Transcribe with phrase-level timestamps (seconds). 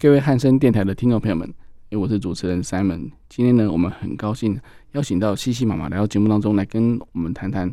[0.00, 1.50] 各位汉声电台的听众朋友们，
[1.92, 3.10] 我是主持人 Simon。
[3.30, 4.58] 今天呢，我们很高兴
[4.92, 7.72] 邀请到西西妈妈来到节目当中来跟我们谈谈，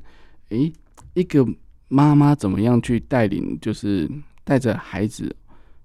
[0.49, 0.71] 诶，
[1.15, 1.45] 一个
[1.89, 4.09] 妈妈怎么样去带领，就是
[4.45, 5.35] 带着孩子，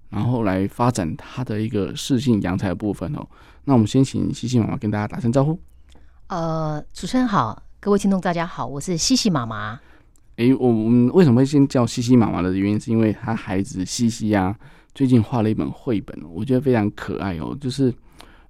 [0.09, 3.27] 然后来发展她的一个适性扬才的部分哦。
[3.65, 5.59] 那我们先请西西妈妈跟大家打声招呼。
[6.27, 9.77] 呃，主持人好，各位听众大家好，我是西西妈妈。
[10.37, 14.55] 诶，我我们为什么会先叫西西妈妈的原因，是因为她孩子西西呀。
[14.93, 17.55] 最近画了一本绘本，我觉得非常可爱哦。
[17.61, 17.93] 就是，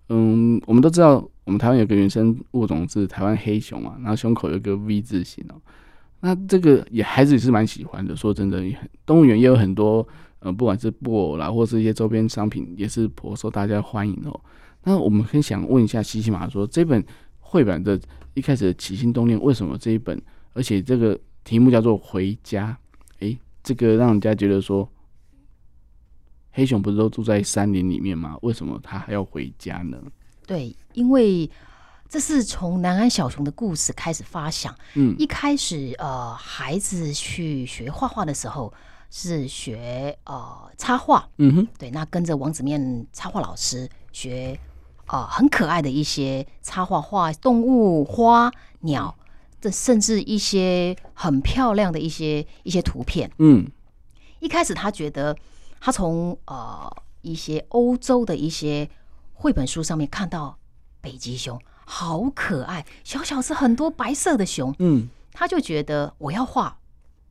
[0.08, 5.62] 嗯，我们都知道，我们台湾有个原生物种是台湾黑熊嘛，然后胸口有个 V 字形哦。
[6.22, 8.16] 那这个也孩子也是蛮喜欢的。
[8.16, 8.64] 说真的，
[9.06, 10.06] 动物园也有很多，
[10.40, 14.42] 呃，不管是布偶啦，或是一些周边商品，也是颇受大家欢迎哦。
[14.86, 17.04] 那我们很想问一下西西妈说，这本
[17.40, 18.00] 绘本的
[18.34, 20.20] 一开始的起心动念，为什么这一本，
[20.54, 22.76] 而且这个题目叫做《回家》？
[23.26, 24.90] 诶，这个让人家觉得说。
[26.52, 28.38] 黑熊不是都住在山林里面吗？
[28.42, 29.98] 为什么他还要回家呢？
[30.46, 31.50] 对，因为
[32.10, 34.76] 这是从南安小熊的故事开始发想。
[34.96, 38.74] 嗯，一开始呃，孩子去学画画的时候
[39.12, 41.30] 是学呃插画。
[41.38, 44.60] 嗯哼，对，那跟着王子面插画老师学
[45.06, 49.16] 呃很可爱的一些插画，画动物、花、鸟，
[49.62, 53.30] 这甚至一些很漂亮的一些一些图片。
[53.38, 53.70] 嗯，
[54.40, 55.38] 一开始他觉得。
[55.80, 56.92] 他从呃
[57.22, 58.90] 一些欧洲的一些
[59.34, 60.58] 绘本书上面看到
[61.02, 66.78] 北极熊好可爱，小小是很多白色的熊，嗯，他就觉得我要画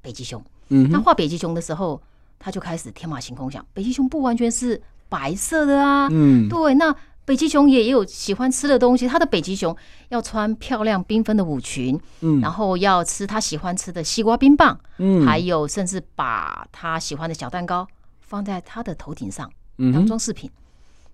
[0.01, 2.01] 北极熊，嗯，他画北极熊的时候，
[2.39, 6.95] 他就开始天马行空想，北极熊不完全是白色的啊，嗯，对，那
[7.25, 9.77] 北极熊也也有喜欢吃的东西，他的北极熊
[10.09, 17.87] 要穿漂亮缤纷的舞裙，嗯，然后要吃他喜欢吃的西瓜冰棒，嗯，还有甚至把他喜欢的小蛋糕。
[18.29, 19.51] 放在他的头顶上
[19.93, 20.51] 当装饰品，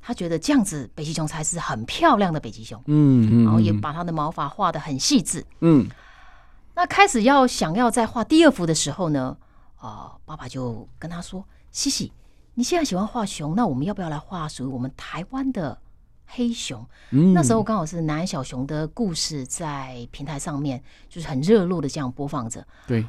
[0.03, 2.83] 他觉得这样子北极熊才是很漂亮的北极熊。
[2.87, 5.47] 嗯，然后也把他的毛发画的很细致。
[5.61, 5.89] 嗯，
[6.75, 9.37] 那开始要想要再画第二幅的时候呢，
[9.81, 12.13] 呃，爸爸就跟他说：“西西，
[12.55, 15.79] 你现在喜欢画熊，那我们要不要来画属于我们台湾的
[16.27, 16.85] 黑熊？”
[17.33, 22.67] 那时候刚好是南安小熊的故事在平台上面就是很热络的这样播放着。
[22.89, 23.07] 对，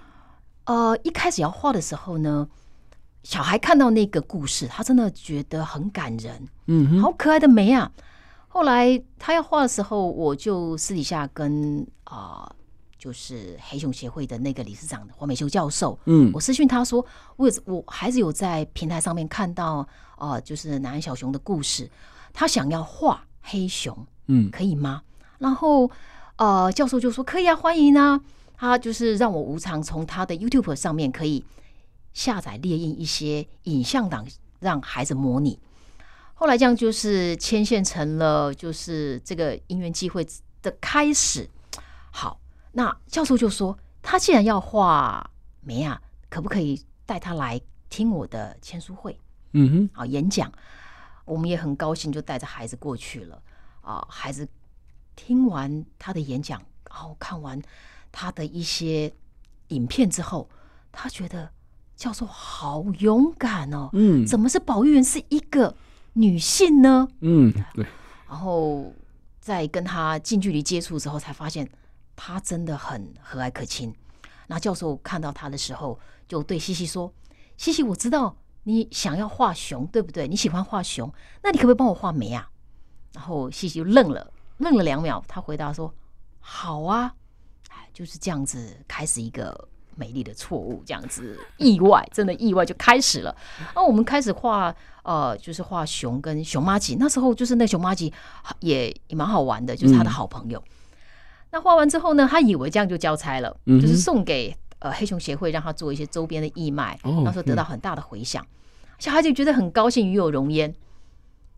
[0.66, 2.48] 呃，一开始要画的时候呢。
[3.26, 7.92] 小孩看到那个故事，他真的觉得很感人，嗯，好可爱的梅啊！
[8.48, 12.56] 后来他要画的时候，我就私底下跟啊、呃，
[13.00, 17.04] 就是黑熊协会的那个理事长黄美秀教授，嗯，我私讯他说，
[17.36, 19.78] 我我孩子有在平台上面看到，
[20.18, 21.90] 哦、呃，就是南安小熊的故事，
[22.32, 25.02] 他想要画黑熊，嗯，可以吗？
[25.40, 25.90] 然后
[26.36, 28.22] 呃，教授就说可以啊，欢迎啊！
[28.56, 31.44] 他就是让我无偿从他的 YouTube 上面可以。
[32.16, 34.26] 下载列印一些影像档，
[34.60, 35.60] 让孩子模拟。
[36.34, 40.26] 后来这样就是牵线成了，就是这个因缘机会
[40.62, 41.48] 的开始。
[42.12, 42.40] 好，
[42.72, 47.60] 那教授就说，他既然要画梅啊，可不可以带他来
[47.90, 49.20] 听我的签书会？
[49.52, 50.52] 嗯哼，啊，演讲。
[51.26, 53.42] 我们也很高兴，就带着孩子过去了。
[53.82, 54.48] 啊，孩子
[55.18, 57.62] 听完他的演讲，然后看完
[58.10, 59.12] 他的一些
[59.68, 60.50] 影片之后，
[60.94, 61.52] 他觉得。
[61.96, 65.76] 教授好勇敢哦，嗯，怎么是保育员是一个
[66.14, 67.08] 女性呢？
[67.22, 67.86] 嗯，对。
[68.28, 68.94] 然后
[69.40, 71.70] 在跟他近距离接触之后，才发现
[72.16, 73.94] 他真的很和蔼可亲。
[74.48, 75.98] 那教授看到他的时候，
[76.28, 77.12] 就对西西说
[77.56, 80.28] ：“西西，我知道你想要画熊，对不对？
[80.28, 82.50] 你喜欢画熊，那你可不可以帮我画梅啊？”
[83.14, 85.94] 然后西西就愣了，愣了两秒，他回答说
[86.40, 87.16] ：“好啊。”
[87.72, 89.70] 哎，就是这样子开始一个。
[89.96, 93.36] 美丽的错误，这样子意外，真的意外就开始了。
[93.74, 96.96] 那我们开始画，呃，就是画熊跟熊妈吉。
[97.00, 98.14] 那时候就是那熊妈吉
[98.60, 100.60] 也也蛮好玩的，就是他的好朋友。
[100.60, 100.72] 嗯、
[101.52, 107.00] 那画完之后呢，他以为这样就交差了，嗯、就是送给呃黑熊协会，让他做一些周边的义卖。
[107.04, 110.74] 哦、那时候得到很大的回响，嗯、小孩就觉得很高兴，与有荣焉。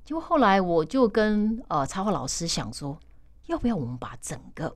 [0.06, 2.98] 结果后来我就跟呃插画老师想说，
[3.48, 4.74] 要不要我们把整个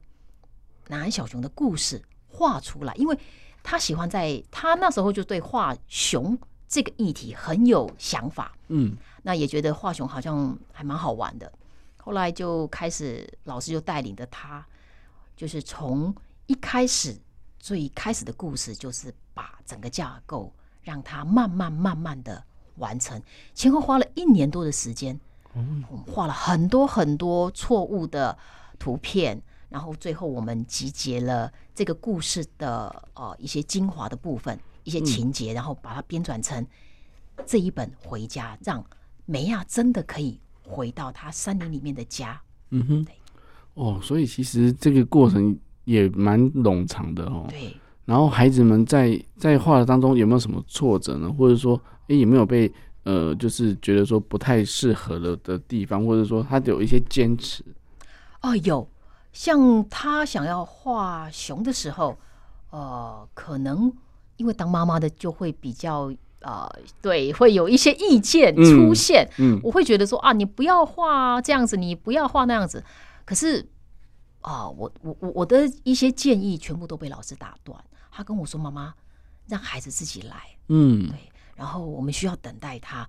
[0.88, 3.18] 南安小熊的故事画出来，因为
[3.64, 6.38] 他喜欢在他那时候就对画熊
[6.68, 11.52] 这个议题很有想法，嗯，那也觉得画熊好像还蛮好玩的。
[11.98, 14.66] 后来就开始老师就带领着他，
[15.36, 16.14] 就是从
[16.48, 17.16] 一开始
[17.60, 22.44] 最开始的故事，就是把整个架构让他慢慢慢慢的
[22.78, 23.22] 完成，
[23.54, 25.20] 前后花了一年多的时间。
[25.54, 28.38] 嗯，我们画了很多很多错误的
[28.80, 29.42] 图片，
[29.72, 36.64] 然后最后我们集结了这个故事的呃一些精华的部分，一些情节，然后把它编纂成
[37.46, 38.86] 这一本回家，让
[39.26, 42.40] 梅亚真的可以回到她山林里面的家。
[42.70, 43.16] 嗯哼，对，
[43.74, 47.48] 哦，所以其实这个过程也蛮冗长的哦。
[47.50, 47.76] 对。
[48.06, 51.32] 然后孩子们在在画的当中有没有什么挫折呢？
[51.32, 52.72] 或者说，哎，有没有被？
[53.04, 57.66] 呃，就是觉得说不太适合了的地方，或者说他有一些坚持。
[58.44, 58.88] 哦，有，
[59.32, 62.18] 像他想要画熊的时候，
[62.70, 63.92] 呃，可能
[64.38, 66.12] 因为当妈妈的就会比较
[66.42, 66.70] 呃，
[67.02, 69.30] 对，会有一些意见出现。
[69.38, 72.84] 嗯，嗯，我会觉得说啊，你不要画这样子，你不要画那样子。
[73.26, 73.66] 可是
[74.42, 77.80] 啊，我我我我的一些建议全部都被老师打断。
[78.12, 78.94] 他跟我说：“妈妈，
[79.48, 80.36] 让孩子自己来。”
[80.68, 81.32] 嗯，对。
[81.56, 83.08] 然后我们需要等待他，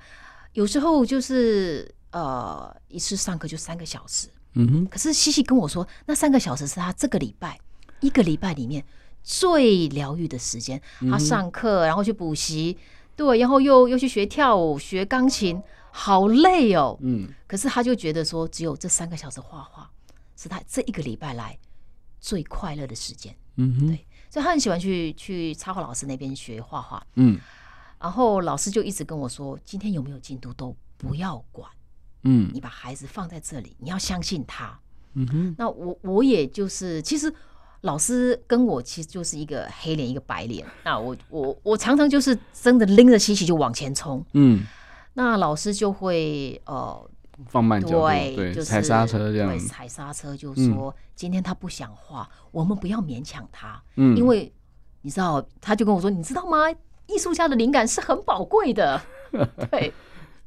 [0.53, 4.87] 有时候就是呃一次上课就三个小时，嗯哼。
[4.87, 7.59] 可是西西跟我说，那三个小时是他这个礼拜
[8.01, 8.85] 一个礼拜里面
[9.23, 10.81] 最疗愈的时间。
[11.11, 12.77] 他上课，然后去补习，
[13.17, 16.99] 对，然后又又去学跳舞、学钢琴，好累哦。
[17.01, 17.29] 嗯。
[17.47, 19.91] 可是他就觉得说，只有这三个小时画画
[20.37, 21.59] 是他这一个礼拜来
[22.21, 23.35] 最快乐的时间。
[23.57, 23.87] 嗯哼。
[23.89, 27.07] 对，所以他很喜欢去去插画老师那边学画画。
[27.15, 27.39] 嗯。
[28.01, 31.71] 然后老师就一直跟我说：“今天有没有进度都不要管，
[32.25, 34.79] 嗯，你把孩子放在这里，你要相信他。”
[35.15, 35.55] 嗯哼。
[35.59, 37.33] 那我我也就是，其实
[37.83, 40.67] 老师跟我其实就是一个黑脸一个白脸。
[40.85, 44.65] 那我我我常常就是真的拎着西西就往前冲，嗯。
[45.15, 47.11] 那老师就会呃
[47.49, 54.51] 放慢脚步，对，对，就是踩刹车这样，对，踩刹车就说、嗯、今天他不想画，我们不要勉强他，嗯，因为
[55.03, 56.71] 你知道，他就跟我说，你知道吗？
[57.09, 58.99] 艺术家的灵感是很宝贵的，
[59.71, 59.93] 对。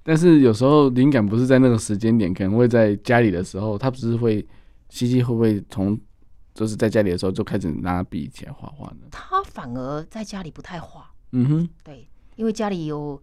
[0.07, 4.45] 但是有时候灵感不是在那个时间点，可能会在家里的时候，他不是会
[4.89, 5.99] 西西会不会从
[6.53, 9.07] 就是在家里的时候就开始拿笔起来画画呢？
[9.09, 13.19] 他反而在家里不太画，嗯哼，对，因为家里有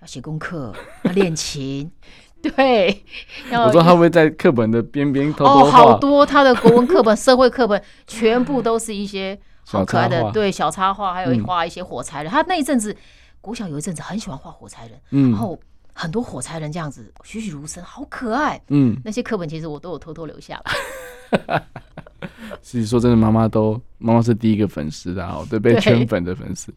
[0.00, 0.74] 要写功课、
[1.04, 1.90] 要练琴，
[2.40, 3.04] 对。
[3.52, 9.38] 我说他会在课本的边边偷偷画，哦，好多他的国文课本、社会课本全部都是一些。
[9.68, 12.30] 好可爱的，对，小插画，还有画一些火柴人。
[12.30, 12.96] 嗯、他那一阵子，
[13.40, 15.58] 国小有一阵子很喜欢画火柴人，嗯，然后
[15.98, 18.60] 很多火柴人这样子栩栩如生，好可爱。
[18.68, 21.62] 嗯，那些课本其实我都有偷偷留下了。
[22.60, 26.70] 其实说真的，妈妈都妈妈是第一个粉丝的哦，对，被圈粉的粉丝。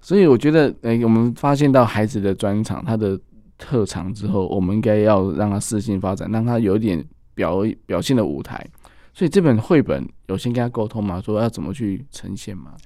[0.00, 3.18] 所以我觉得，哎、欸，我们发现到孩子的专长，他的
[3.58, 8.64] 特长之后，我们应该要让他适性发展，让他有一点表表现的舞台。
[9.12, 11.20] 所以这本绘本有先跟他沟通吗？
[11.20, 12.76] 说要怎么去呈现吗？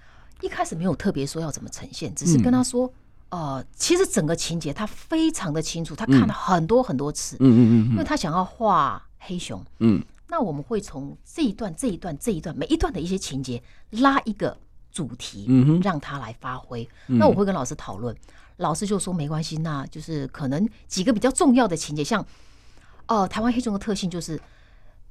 [0.41, 2.93] 一开始没有特别说要怎么呈现，只是跟他说，嗯、
[3.35, 13.61] 呃，其实整个情节他非常的清楚，他看了很多很多次，嗯嗯嗯，嗯，因为他想要画黑熊，嗯，那我们会从这一段、这一段、这一段每一段的一些情节
[13.91, 14.57] 拉一个
[14.93, 16.89] 主题，嗯，让他来发挥。
[17.07, 18.15] 那我会跟老师讨论，
[18.59, 22.23] 老师就说没关系，那就是可能几个比较重要的情节，像
[23.09, 24.41] 哦、呃，台湾黑熊的特性就是。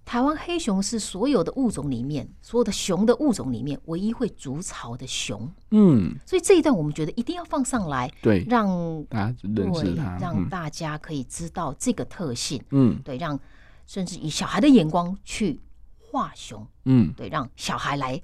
[0.06, 5.50] 台湾黑熊是所有的物种里面，所有的熊的物种里面唯一会筑巢的熊。
[5.72, 8.68] 嗯，所以这一段我们觉得一定要放上来，对，让
[9.06, 12.62] 大家认识它，让大家可以知道这个特性。
[12.72, 13.40] 嗯，对，让
[13.88, 15.60] 甚至以小孩的眼光去
[15.98, 16.68] 画熊。
[16.84, 18.22] 嗯，对，让小孩来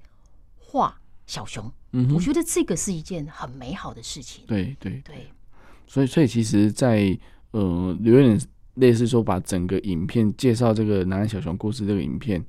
[0.57, 1.71] 画小熊。
[1.93, 4.43] 嗯，我觉得这个是一件很美好的事情。
[4.45, 5.31] 对对对，
[5.87, 7.19] 所以所以其实在，在
[7.51, 8.39] 呃留言。
[8.79, 12.43] 类似说，把整个影片介绍这个南安小熊故事这个影片，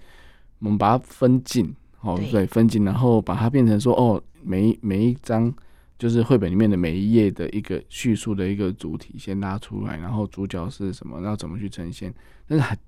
[0.61, 5.53] 我们把它分镜，哦，对，分镜，然后把它变成说，哦，每每一张
[5.99, 12.15] 就是绘本里面的每一页的一个叙述的一个主体先拉出来，然后主角是什么，然后怎么去呈现，
[12.47, 12.79] 但是还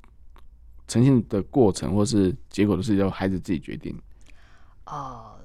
[0.86, 3.96] 呈现的过程或是结果都是由孩子自己决定。
[4.86, 5.36] 呃，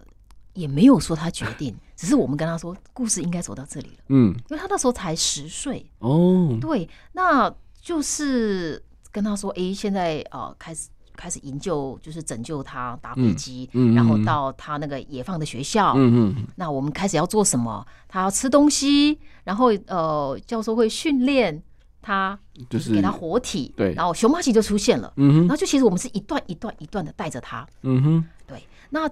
[0.53, 4.03] 也没有说他决定，只是我们跟他说，故事应该走到这里了。
[4.09, 5.85] 嗯，因为他那时候才十岁。
[5.99, 7.53] 哦，对，那。
[7.87, 17.87] 就是跟他说，哎、欸，现在呃，开始开始营救，就是拯救他打飞机，嗯嗯嗯，然后到他那个野放的学校，嗯嗯，那我们开始要做什么？
[18.09, 21.63] 他要吃东西，然后呃，教授会训练
[22.01, 22.37] 他
[22.69, 29.09] 就是给他活体，对，然后熊猫奇就出现了，嗯哼，然后就其实我们是一段一段一段的带着他，嗯哼，对，那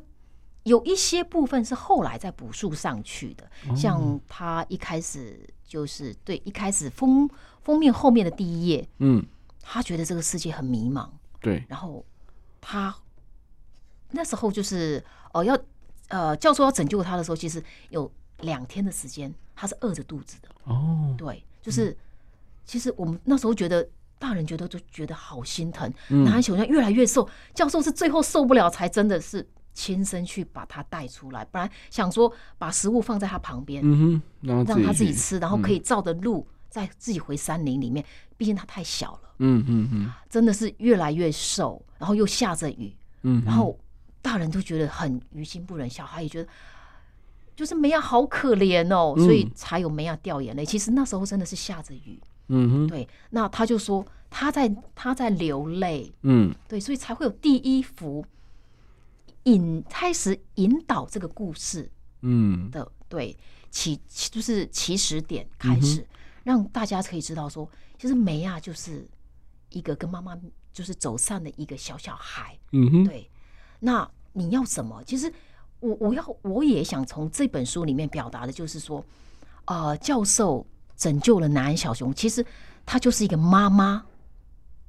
[0.63, 7.29] 有一些部分是后来再补述上去的，像他一开始就是对一开始封
[7.65, 9.25] 封面后面的第一页，嗯，
[9.61, 11.09] 他觉得这个世界很迷茫，
[11.41, 12.05] 对，然后
[12.61, 12.95] 他
[14.11, 15.03] 那时候就是
[15.33, 15.57] 哦要
[16.07, 21.43] 呃教授要拯救他的时候，其实有两天的时间他是饿着肚子的，哦，对。
[21.61, 21.97] 就是，
[22.63, 29.43] 其实我们那时候觉得，大人觉得就觉得好心疼，嗯、南安小熊越来越瘦，教授是最后受不了，才真的是
[29.73, 31.43] 亲身去把他带出来。
[31.45, 38.03] 本来想说把食物放在他旁边，嗯哼，让他自己吃，然后可以照着路再自己回山林里面。
[38.37, 43.79] 毕竟他太小了，嗯嗯嗯，真的是越来越瘦，然后又下着雨，嗯，然后
[44.21, 46.49] 大人都觉得很于心不忍，小孩也觉得。
[47.55, 50.63] 就是梅亚好可怜哦，所以才有梅亚掉眼泪。
[50.63, 53.07] 嗯、其实那时候真的是下着雨，嗯哼，对。
[53.29, 58.25] 那他就说他在他在流泪，嗯，对，所以才会有第一幅
[59.43, 61.89] 引开始引导这个故事，
[62.23, 63.37] 嗯的对
[63.71, 63.97] 起
[64.29, 66.07] 就是起始点开始，嗯、
[66.45, 69.05] 让大家可以知道说，其实梅亚就是
[69.71, 70.33] 一个跟妈妈
[70.71, 73.29] 就是走散的一个小小孩，嗯哼，对。
[73.81, 75.03] 那你要什么？
[75.03, 75.29] 其实。
[75.81, 79.05] 我我要我也想从这本书里面表达的就是说，
[79.65, 82.43] 呃，教授拯救了南安小熊，其实
[82.85, 84.03] 他就是一个妈妈，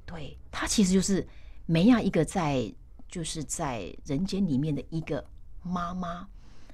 [0.05, 1.27] 对，他其实就是
[1.67, 2.73] 梅亚一个在
[3.07, 5.23] 就是在人间里面的一个
[5.61, 6.27] 妈妈。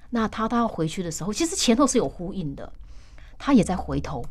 [0.08, 2.72] 那他他要回去的时候，其实前头是有呼应的，
[3.36, 4.24] 他也在回头。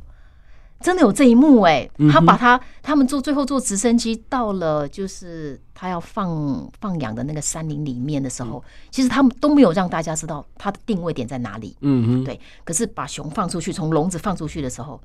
[0.84, 8.62] 真的有这一幕哎，他把他他们坐最后坐直升机到了，就是他要放放养的那个山林里面的时候，
[8.92, 11.78] 其实他们都没有让大家知道他的定位点在哪里。
[11.80, 12.38] 嗯哼，对。
[12.66, 15.02] 可是把熊放出去，从笼子放出去的时候，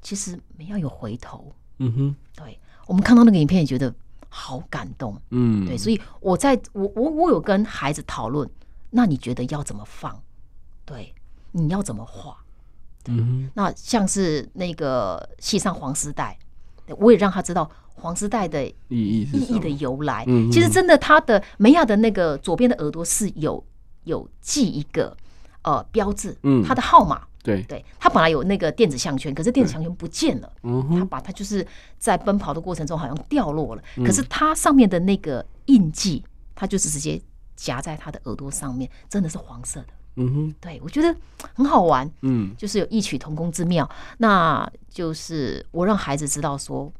[0.00, 1.52] 其实没要有回头。
[1.78, 2.58] 嗯哼，对。
[2.86, 3.94] 我们看到那个影片也觉得
[4.30, 5.14] 好感动。
[5.30, 5.76] 嗯，对。
[5.76, 8.48] 所以我在我我我有跟孩子讨论，
[8.88, 10.18] 那你觉得要怎么放？
[10.86, 11.14] 对，
[11.52, 12.34] 你要怎么画？
[13.08, 16.38] 嗯，那像是那个系上黄丝带，
[16.98, 20.24] 我也让他知道黄丝带的意义意义的由来。
[20.26, 23.64] 嗯，其实真的，他的梅亚的那个左边的耳朵是有
[24.04, 25.16] 有系一个
[25.62, 27.22] 呃标志，嗯，他的号码。
[27.40, 30.52] 对，对他本来有那个电子项圈，可是电子项圈不见了。
[30.64, 31.66] 嗯，他把它就是
[31.98, 36.22] 在奔跑的过程中好像掉落了，可是它上面的那个印记，
[36.54, 37.18] 它就是直接
[37.56, 39.86] 夹在他的耳朵上面，真的是黄色的。
[40.20, 41.14] 嗯哼，对，我觉得
[41.54, 43.88] 很好玩，嗯，就是有异曲同工之妙。
[44.18, 46.92] 那就是我让孩子知道说，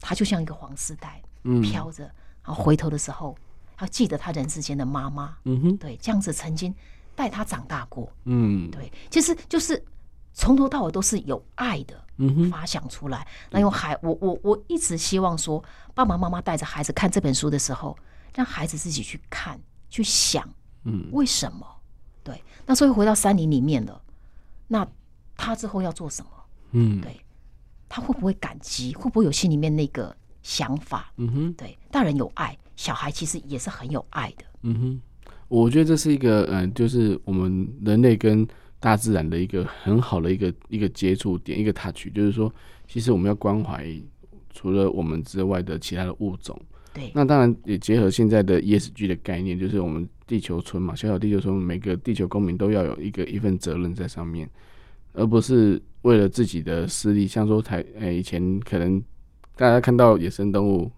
[0.00, 2.04] 他就像一个黄丝带，嗯，飘着，
[2.44, 3.34] 然后回头的时候
[3.80, 6.74] 要记得他人世间的妈妈，嗯哼，对，这样子曾经
[7.14, 9.82] 带他长大过，嗯，对，其实就是
[10.34, 13.26] 从头到尾都是有爱的，嗯哼，发想出来。
[13.50, 15.64] 那用孩，我我我一直希望说，
[15.94, 17.96] 爸爸妈妈带着孩子看这本书的时候，
[18.34, 20.46] 让孩子自己去看，去想，
[20.84, 21.66] 嗯，为什么？
[22.22, 24.00] 对，那所以回到山林里面了，
[24.68, 24.86] 那
[25.36, 26.30] 他之后要做什么？
[26.72, 27.20] 嗯，对，
[27.88, 28.94] 他会不会感激？
[28.94, 31.12] 会不会有心里面那个想法？
[31.16, 34.44] 嗯哼，对，大人有爱，小孩其实也是很有爱的。
[34.62, 35.00] 嗯哼，
[35.48, 38.46] 我觉得这是一个嗯、呃，就是我们人类跟
[38.78, 42.52] 大自然的一个很好的一个一个接触点，一个 touch，就是说，
[42.86, 43.86] 其实我们要关怀
[44.52, 46.60] 除了我们之外的其他的物种。
[46.92, 54.50] 对，那当然也结合现在的 ESG 的概念，就是我们地球村嘛，小小地球村，每个地球公民都要有一个一份责任在上面，
[55.12, 57.28] 而不是为了自己的私利。
[57.28, 59.00] 像说台，诶、以前可能
[59.54, 60.90] 大家看到野生动物，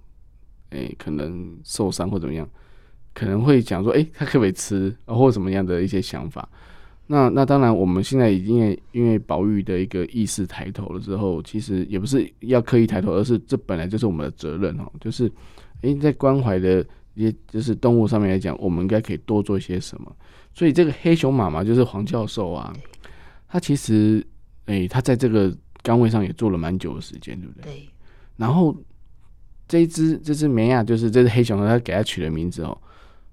[0.70, 2.48] 诶、可能受伤或怎么样，
[3.12, 6.48] 可能会讲说，诶、欸，它可不可以吃，或者什么样的一些想法。
[7.06, 15.30] 那那当然，我们现在已经因为因为保育的一个意识抬头了之后，其实也不是要刻意抬头，而是这本来就是我们的责任哦，就是。
[15.82, 16.84] 诶，在关怀的
[17.14, 20.16] 一些就是动物上面来讲，我们应该可以多做一些什么。
[20.54, 22.72] 所以这个黑熊妈妈就是黄教授啊，
[23.48, 24.26] 他其实
[24.66, 27.64] 诶，他在这个岗位上也做了蛮久的时间，对不对？
[27.64, 27.88] 对。
[28.36, 28.76] 然后
[29.66, 32.76] 这一只这只梅亚就是这只黑熊，他给它取了名字哦。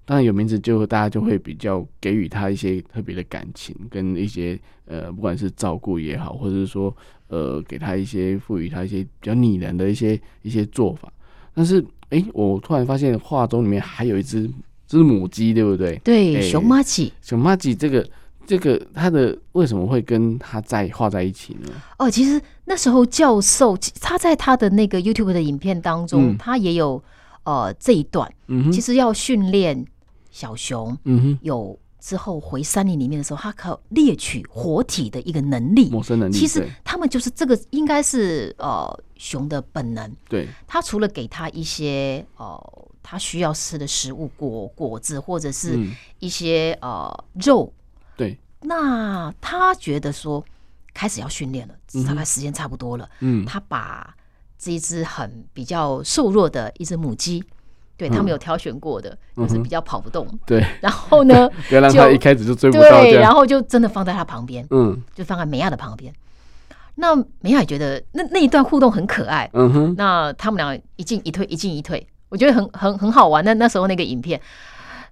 [0.04, 6.94] 当然有名字，就大家就会比较给予他一些特别的感情，跟一些呃，不管是照顾也好，或者是说
[7.28, 11.12] 呃，给他一些赋予他一些比较拟人的一些一些做法，
[11.54, 11.84] 但是。
[12.10, 14.48] 哎、欸，我突然发现画中里面还有一只，
[14.86, 15.96] 这是母鸡，对不对？
[16.04, 17.12] 对，欸、熊妈鸡。
[17.22, 18.06] 熊妈鸡这个
[18.46, 21.70] 这个，它的为什么会跟它在画在一起呢？
[21.98, 27.02] 哦，其实那时候教授他在他的那个 YouTube 的影片当中，嗯、他也有
[27.44, 29.86] 呃这一段，嗯，其实要训练
[30.30, 36.34] 小熊，嗯哼，有之后回山林里面的时候，他靠猎取活体的一个能力，谋生能力。
[36.34, 40.10] 其实他们就是这个，应该是呃熊的本能。
[40.28, 45.78] 对，他除了给他一些呃他需要吃的食物，果果子或者是
[46.18, 47.72] 一些、嗯、呃肉。
[48.16, 50.44] 对，那他觉得说
[50.92, 51.74] 开始要训练了，
[52.06, 53.08] 大概时间差不多了。
[53.20, 54.14] 嗯，他把
[54.58, 57.44] 这一只很比较瘦弱的一只母鸡。
[58.00, 60.26] 对，他们有挑选过的，嗯、就是比较跑不动。
[60.46, 63.02] 对， 然后呢，不要让他一开始就追不到。
[63.02, 66.10] 对，然后就真的放在他旁边，嗯，就放在美亚的旁边。
[66.94, 69.50] 那美亚也觉得那那一段互动很可爱。
[69.52, 73.44] 嗯哼，那他们俩一进一退，一进一退，我觉得很很很好玩。
[73.44, 74.40] 那那时候那个影片，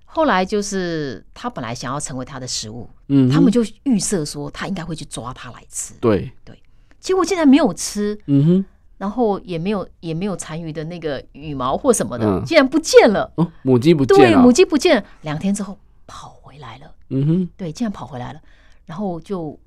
[0.06, 5.92] 后来就是他本来想要成为他的食物，嗯，他们就预设说他应该会去抓他来吃。
[6.00, 6.58] 对对，
[7.00, 8.18] 结果竟然没有吃。
[8.26, 8.64] 嗯哼。
[8.98, 13.32] 然后也没有也没有残余的那个羽毛或什么的，嗯、竟然不见了。
[13.36, 14.32] 哦，母鸡不见了。
[14.32, 15.04] 对，母鸡不见了。
[15.22, 16.92] 两天之后跑回来了。
[17.10, 18.40] 嗯哼，对，竟然跑回来了，
[18.84, 19.58] 然后就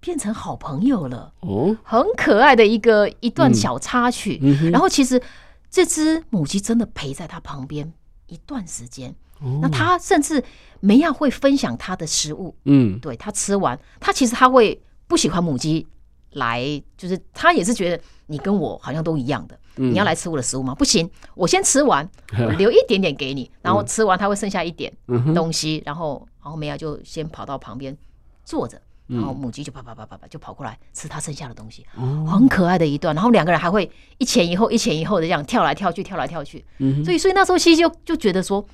[0.00, 1.32] 变成好朋友了。
[1.40, 4.40] 哦，很可爱的一个一段小插曲。
[4.70, 5.20] 然后其实
[5.70, 7.92] 这只母鸡真的陪在它旁边
[8.28, 9.14] 一段时间。
[9.40, 10.42] 哦、那他甚至
[10.80, 12.54] 梅亚会分享他的食物。
[12.64, 15.86] 嗯，对，他吃完，他其实他会不喜欢母鸡
[16.36, 16.62] 来，
[16.96, 18.02] 就是他也是觉得。
[18.28, 20.74] 你跟我好像都一样的，你要来吃我的食物吗？
[20.74, 22.04] 不行，我先吃完，
[22.44, 24.92] 我留一点点给你，然后吃完他会剩下一点
[25.32, 27.96] 东西，然后然后梅亚就先跑到旁边
[28.44, 31.86] 坐着，然后母鸡就啪啪啪啪啪就跑过来吃他剩下的东西，
[32.26, 33.14] 很可爱的一段。
[33.14, 33.88] 然后两个人还会
[34.18, 36.64] 一前一后一前一后的这样跳来跳去跳来跳去，
[37.04, 38.66] 所以所以那时候西西就就觉得说，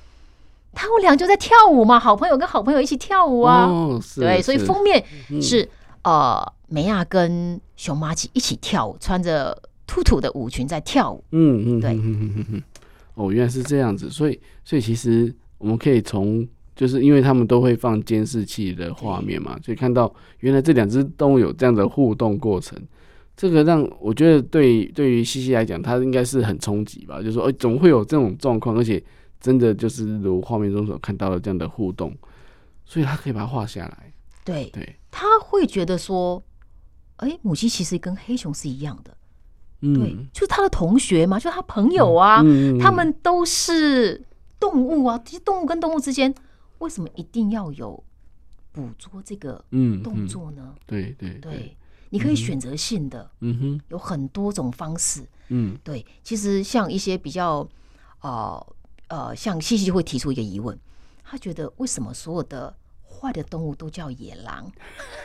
[0.73, 3.69] 他们俩就在跳舞嘛，好朋友跟好朋友一起跳舞啊，
[4.15, 5.05] 对，所以封面
[5.39, 5.69] 是
[6.03, 6.51] 呃。
[6.73, 11.23] 梅亚跟熊麻吉一起跳舞，穿着兔兔的舞裙在跳舞。
[11.29, 12.63] 嗯嗯，对。
[13.13, 22.75] 哦，原来是这样子，所以所以其实我们可以从，就是因为他们都会放监视器的画面嘛，所以看到原来这两只动物有这样的互动过程。
[23.37, 28.75] 这个让我觉得对对于西西来讲，他应该是很冲击吧，就是说，哎，怎么会有这种状况？
[28.75, 29.03] 而且
[29.39, 32.11] 真的就是如画面中所看到的这样的互动，
[32.83, 34.11] 所以他可以把它画下来。
[34.43, 36.43] 对对，他会觉得说。
[37.23, 39.15] 哎，母鸡其实跟黑熊是一样的，
[39.81, 42.43] 嗯、对，就是他的同学嘛，就是他朋友啊，
[42.79, 44.23] 他们都是
[44.59, 45.21] 动物啊。
[45.25, 46.33] 其实动物跟动物之间，
[46.79, 48.03] 为什么一定要有
[48.71, 49.63] 捕捉这个
[50.03, 50.75] 动作呢？
[50.85, 51.77] 对、嗯、对、嗯、对，对，
[52.09, 56.05] 你可以选择性的，嗯哼，有很多种方式，嗯，对。
[56.23, 57.67] 其实像一些比较，
[58.21, 58.75] 呃
[59.07, 60.77] 呃，像西西就会提出一个疑问，
[61.23, 64.71] 他觉得为什么所有的坏的动物都叫野狼？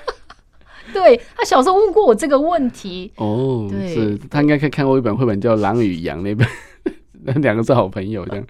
[0.94, 6.46] 对，他小时候问过我这个问题哦，对是他应该看看过一本绘本叫《狼与羊》那本，
[7.24, 8.46] 那 两个是好朋友这样。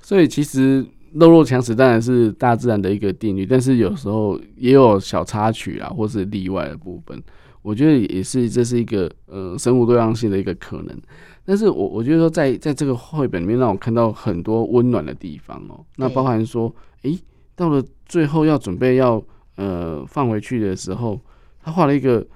[0.00, 7.22] 所以其实弱肉强食当然是大自然的一个定律，但是有时候也有小插曲啊，或是例外的部分。
[7.62, 10.98] 我觉得也是这是一个呃生物多样性的一个可能。
[11.44, 15.86] 但是我我觉得说在在这个绘本里面让我看到很多温暖的地方哦、喔。
[15.96, 17.20] 那包含说，诶、欸，
[17.54, 19.22] 到了最后要准备要
[19.56, 21.20] 呃放回去的时候。
[21.62, 22.26] 他画了一个，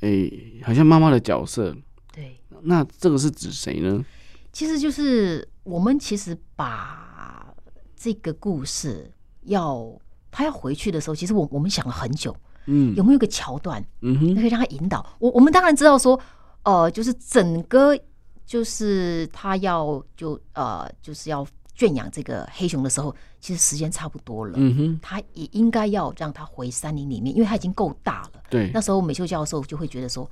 [0.00, 1.76] 诶、欸，好像妈妈的角色。
[2.12, 4.04] 对，那这个是指谁呢？
[4.52, 7.54] 其实就是我们其实把
[7.96, 9.10] 这个故事
[9.42, 9.98] 要
[10.30, 12.34] 他要回去的时候，其实我我们想了很久，
[12.66, 15.04] 嗯，有没有一个桥段，嗯哼，可以让他引导。
[15.18, 16.20] 我我们当然知道说，
[16.64, 17.98] 呃，就是整个
[18.44, 21.46] 就是他要就呃就是要。
[21.72, 24.54] 圈养这个黑熊的时候，其实时间差不多了。
[24.56, 28.42] 嗯哼，他也应该要让他回山林里面，因为他已经够大了。
[28.50, 30.30] 对，那时候美秀教授就会觉得说，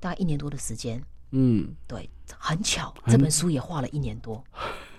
[0.00, 1.00] 大概一年多的时间。
[1.30, 4.42] 嗯，对，很巧，这本书也画了一年多。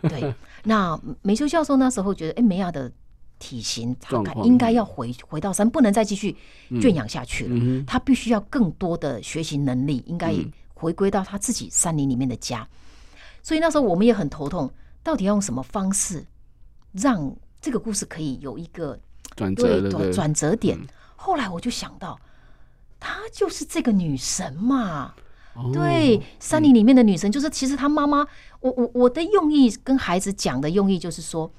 [0.02, 2.91] 对，那美秀教授那时候觉得，哎，梅亚的
[3.39, 6.36] 体型大概应该要回回到山，不能再继续
[6.82, 7.84] 圈养下去了。
[7.86, 10.34] 他必须要更多的学习能力，应该
[10.74, 12.67] 回归到他自己山林里面的家。
[13.41, 14.72] 所以那时候我们也很头痛。
[15.04, 16.26] 到底要用什么方式
[16.93, 18.97] 让这个故事可以有一个
[19.36, 20.79] 转折对转折点？
[21.15, 22.19] 后来我就想到，
[22.99, 25.13] 她就是这个女神嘛。
[25.71, 28.25] 对，山林里面的女神，就是其实她妈妈。
[28.62, 31.51] 我我我的用意跟孩子讲的用意就是说，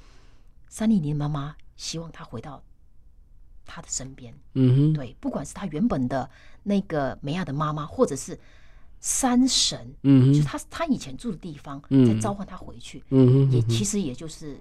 [0.69, 2.63] 山林里的妈妈希望她回到
[3.65, 4.35] 她的身边。
[4.55, 6.29] 嗯哼，对，不管是她原本的
[6.63, 8.39] 那个梅亚的妈妈，或者是。
[9.01, 14.59] 山神，嗯，就是她她以前住的地方，在召唤她回去，嗯，也其实也就是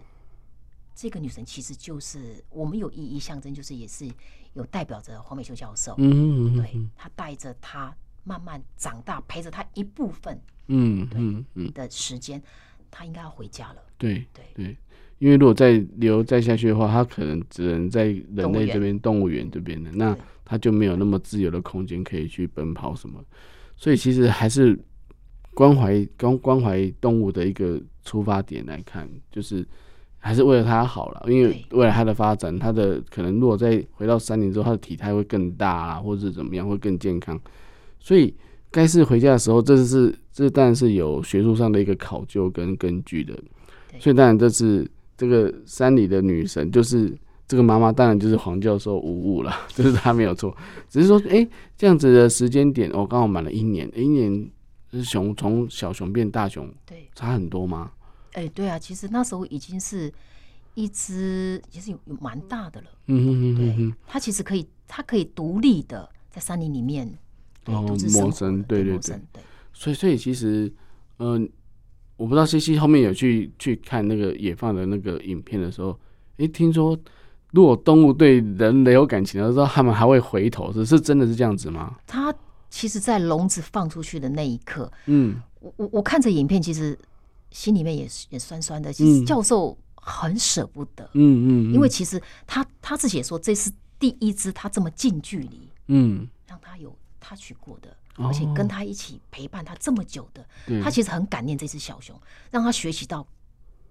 [0.95, 4.09] 这个女神，其实就是我们有意义象征，就是也是
[4.53, 12.41] 有代表着黄美秀教授，嗯，对，她带着她慢慢长大，陪着她一部分，嗯，嗯嗯，的时间，
[12.91, 14.45] 她应该要回家了，对对。
[14.53, 14.77] 对，
[15.19, 19.49] 因为如果再留再下去的话，她可能只能在人类这边动物园。
[19.49, 23.23] 这边的，那她就没有那么自由的空间可以去奔跑什么。
[23.75, 24.77] 所以其实还是
[25.53, 29.65] 关怀关关怀动物的一个出发点来看，就是
[30.25, 37.37] 还是为了他好了，因为为了他的发展，他的可能如果再回到三年之后，他的体态会更大啊，或者怎么样会更健康。
[37.99, 38.33] 所以
[38.71, 43.37] 该是回家的时候，这是这当然是有学术上的一个考究跟根据的。
[43.99, 47.13] 所以当然这是这个山里的女神，就是
[47.45, 50.55] 这个妈妈，当然就是黄教授无误了， 就是他没有错。
[50.87, 54.49] 只是说，哎、欸，这样子的时间点，我刚好满了一年，一年
[54.89, 57.91] 是熊从小熊变大熊，对，差很多吗？
[58.33, 60.11] 哎、欸，对啊，其实那时候已经是
[60.73, 62.87] 一只，其实有有蛮大的了。
[63.07, 67.07] 嗯哼嗯嗯对，它其实可以，它可以独立的在山林里面。
[67.65, 69.19] 哦，魔神，对对对，
[69.71, 70.69] 所以所以其实，
[71.19, 71.49] 嗯、呃，
[72.17, 75.97] 我不知道西西后面有去去看那个野放的那个影片的时候，
[76.37, 76.97] 诶，听说
[77.51, 81.95] 如果动物对人没有感情的时候，他们还会回头，是是真的是这样子吗？
[82.05, 82.35] 它
[82.69, 86.97] 其实，在笼子放出去的那一刻，嗯，我我我看着影片，其实
[87.53, 88.91] 心里面也也酸酸的。
[88.91, 96.93] 其实教授很舍不得，嗯嗯，因为其实他他自己也说，这是第一只他这么近距离，嗯，让他有。
[97.25, 100.45] 他去过的，而且跟他一起陪伴他这么久的，
[100.83, 102.13] 他其实很感念这只小熊，
[102.51, 103.25] 让他学习到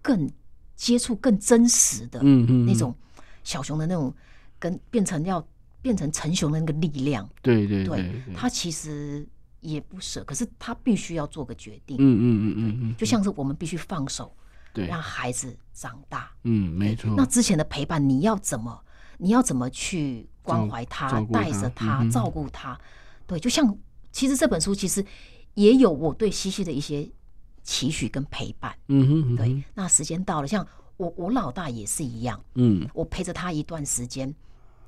[0.02, 0.30] 更
[0.76, 2.94] 接触更真实的那种
[3.42, 4.14] 小熊的那种
[4.58, 5.42] 跟变成要
[5.80, 7.26] 变成成熊的那个力量。
[7.40, 9.26] 对对对，他其实
[9.62, 11.96] 也不舍，可是他必须要做个决定。
[11.98, 14.36] 嗯嗯嗯嗯，就像是我们必须放手，
[14.74, 16.30] 对，让孩子长大。
[16.42, 17.14] 嗯，没错。
[17.16, 18.78] 那之前的陪伴，你要怎么？
[19.18, 22.78] 你要怎么去关怀他，带着他，照顾他？
[23.26, 23.78] 对，就像
[24.10, 25.04] 其实这本书其实
[25.54, 27.08] 也有我对西西的一些
[27.62, 28.76] 期许跟陪伴。
[28.88, 29.62] 嗯哼，嗯哼，对。
[29.74, 32.42] 那时间到了，像我我老大也是一样。
[32.54, 34.34] 嗯，我陪着他一段时间，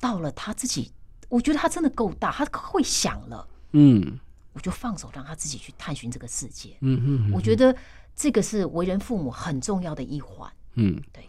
[0.00, 0.90] 到了他自己，
[1.28, 3.48] 我觉得他真的够大，他会想了。
[3.76, 4.18] 嗯，
[4.54, 6.70] 我就放手让他自己去探寻这个世界。
[6.80, 7.76] 嗯哼，嗯哼，我觉得
[8.16, 10.50] 这个是为人父母很重要的一环。
[10.76, 11.22] 嗯，对。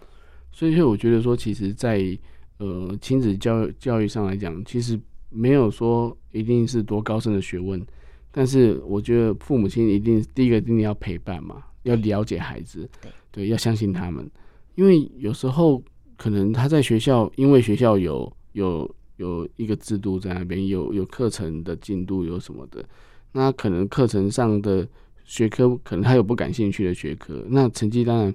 [0.52, 2.20] 所以，我觉得说，其实在，在
[2.60, 4.98] 呃亲子教育教育上来讲，其实。
[5.32, 7.86] 没有说一定是多高深的学问，
[8.32, 14.32] 但是我觉得父母亲一定第一个一定要陪伴嘛，要了解孩子，对，对，要相信他们，
[14.76, 15.84] 因为有时候
[16.16, 22.88] 可能他在学校，因为学校有有有一个制度在那边，有有课程的进度有什么的，
[23.36, 24.88] 那可能课程上的
[25.26, 28.34] 学科可能他有不感兴趣的学科，那成绩当然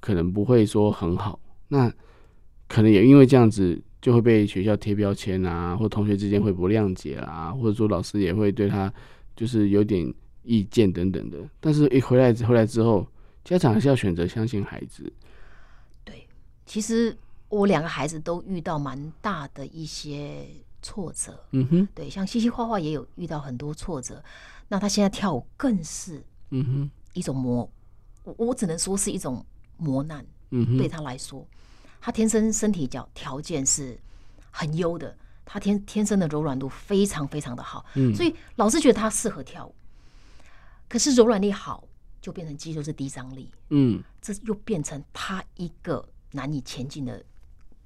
[0.00, 1.90] 可能不会说很好，那
[2.68, 3.80] 可能也因为这样子。
[4.02, 8.90] 就会被学校贴标签啊，或同学之间会不谅解啊，或者说老师也会对他
[9.36, 10.10] 就是有点
[10.42, 11.36] 意见等等的。
[11.60, 13.06] 但是，一回来回来之后，
[13.44, 15.12] 家长还是要选择相信孩子。
[16.02, 16.26] 对，
[16.64, 17.14] 其实
[17.50, 20.46] 我两个孩子都遇到蛮大的一些
[20.82, 21.44] 挫折。
[21.52, 24.22] 嗯哼，对，像西西画画也有遇到很多挫折。
[24.68, 27.70] 那他现在跳舞更是，嗯哼，一种磨，
[28.24, 29.44] 我我只能说是一种
[29.76, 30.24] 磨难。
[30.50, 31.46] 嗯哼，对他来说。
[32.00, 33.98] 他天生身体条条件是
[34.50, 35.14] 很优的，
[35.44, 39.74] 他天天生的柔软度非常非常的好，嗯，所以老师觉得他适合跳舞。
[40.88, 41.86] 可是柔软力好，
[42.20, 47.22] 就变成肌肉是低张力，嗯，这又变成他一个难以前进的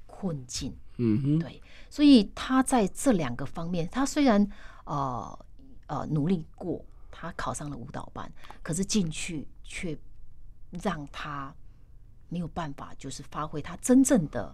[0.07, 4.49] 困境，嗯哼，对，所以他在这两个方面，他虽然
[4.85, 5.47] 呃
[5.87, 9.99] 呃努力过，他考上了舞蹈班，可是进去却
[10.83, 11.55] 让他。
[12.31, 14.53] 没有办法，就是发挥他真正的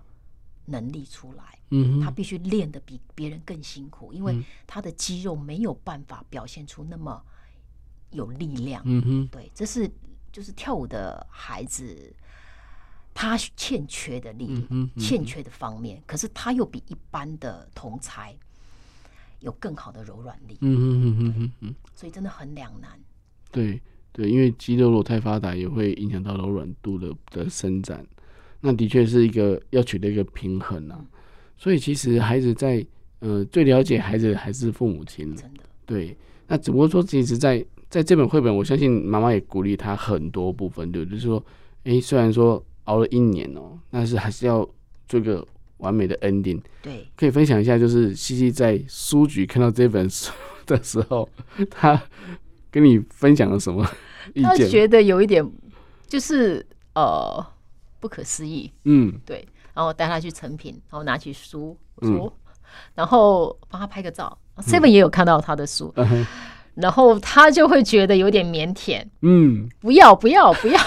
[0.67, 1.59] 能力出来。
[1.71, 7.25] 嗯，他必须练得比别人更辛苦，因为他的肌肉没有办法表现出那么
[8.11, 8.83] 有力量。
[8.85, 9.91] 嗯哼，对，这是
[10.31, 12.15] 就是跳舞的孩子
[13.15, 16.03] 他欠缺的力，欠缺的方面。
[16.07, 18.37] 可是他又比一般的同才
[19.41, 20.59] 有更好的柔软力。
[20.61, 22.91] 嗯嗯嗯嗯嗯，所以真的很两难。
[23.51, 23.81] 对。
[24.13, 28.05] 对，因为肌肉如果太发达，也会影响到柔软度的的伸展。
[28.61, 31.01] 那的确是一个要取得一个平衡啊。
[31.57, 32.85] 所以其实孩子在
[33.21, 35.33] 呃最了解孩子还是父母亲。
[35.37, 35.63] 真的。
[35.87, 36.17] 对。
[36.49, 41.41] 那只不过说，其实在在这本绘本，我相信妈妈也鼓励他很多部分，对，就是说，
[41.85, 44.69] 哎，虽然说熬了一年哦，但是还是要
[45.09, 45.47] 做个
[45.79, 46.61] 完美的 ending。
[46.83, 47.07] 对。
[47.17, 50.33] 可以分享一下，就是西西在书局看到这本书
[50.67, 51.29] 的时候，
[51.71, 52.01] 他。
[52.73, 53.85] 跟你分享了什么
[54.33, 54.45] 意见？
[54.45, 55.45] 他觉得有一点
[56.07, 57.45] 就是呃
[57.99, 59.45] 不可思议，嗯，对。
[59.75, 62.55] 然后带他去成品，然后拿起书，我说，嗯、
[62.95, 64.39] 然后帮他拍个照。
[64.59, 66.25] Seven、嗯、也有看到他的书，嗯、
[66.77, 70.79] 然后他就会觉得有点腼腆，嗯，不要不要不要，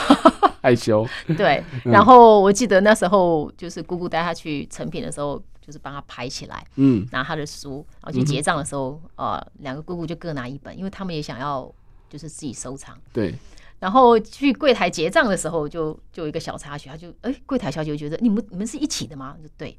[0.64, 1.08] 害羞。
[1.38, 11.72] 对，然后我记得那时候就是姑姑带他去成品的时候，就是帮他拍起来，嗯，拿他的书，然后去结账的时候，呃，两个姑姑就各拿一本，因为他们也想要
[12.10, 12.98] 就是自己收藏。
[13.12, 13.36] 对。
[13.80, 19.36] 然后去柜台结账的时候就，就就有一个小插曲，他就哎，柜台小姐就觉得你们你们是一起的吗？
[19.44, 19.78] 就对。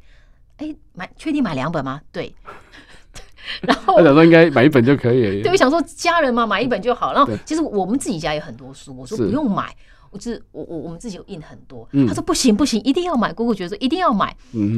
[0.58, 2.00] 哎，买确定买两本吗？
[2.12, 2.34] 对。
[3.60, 5.42] 然后他想说应该买一本就可以了。
[5.42, 7.12] 对，我想说家人嘛，买一本就好。
[7.12, 9.74] 然后其实我们自己家有很多书，我说不用买，
[10.14, 11.86] 我是我我我们自己有印很多。
[12.06, 13.32] 他说不行不行，一定要买。
[13.32, 14.34] 姑姑觉得说一定要买，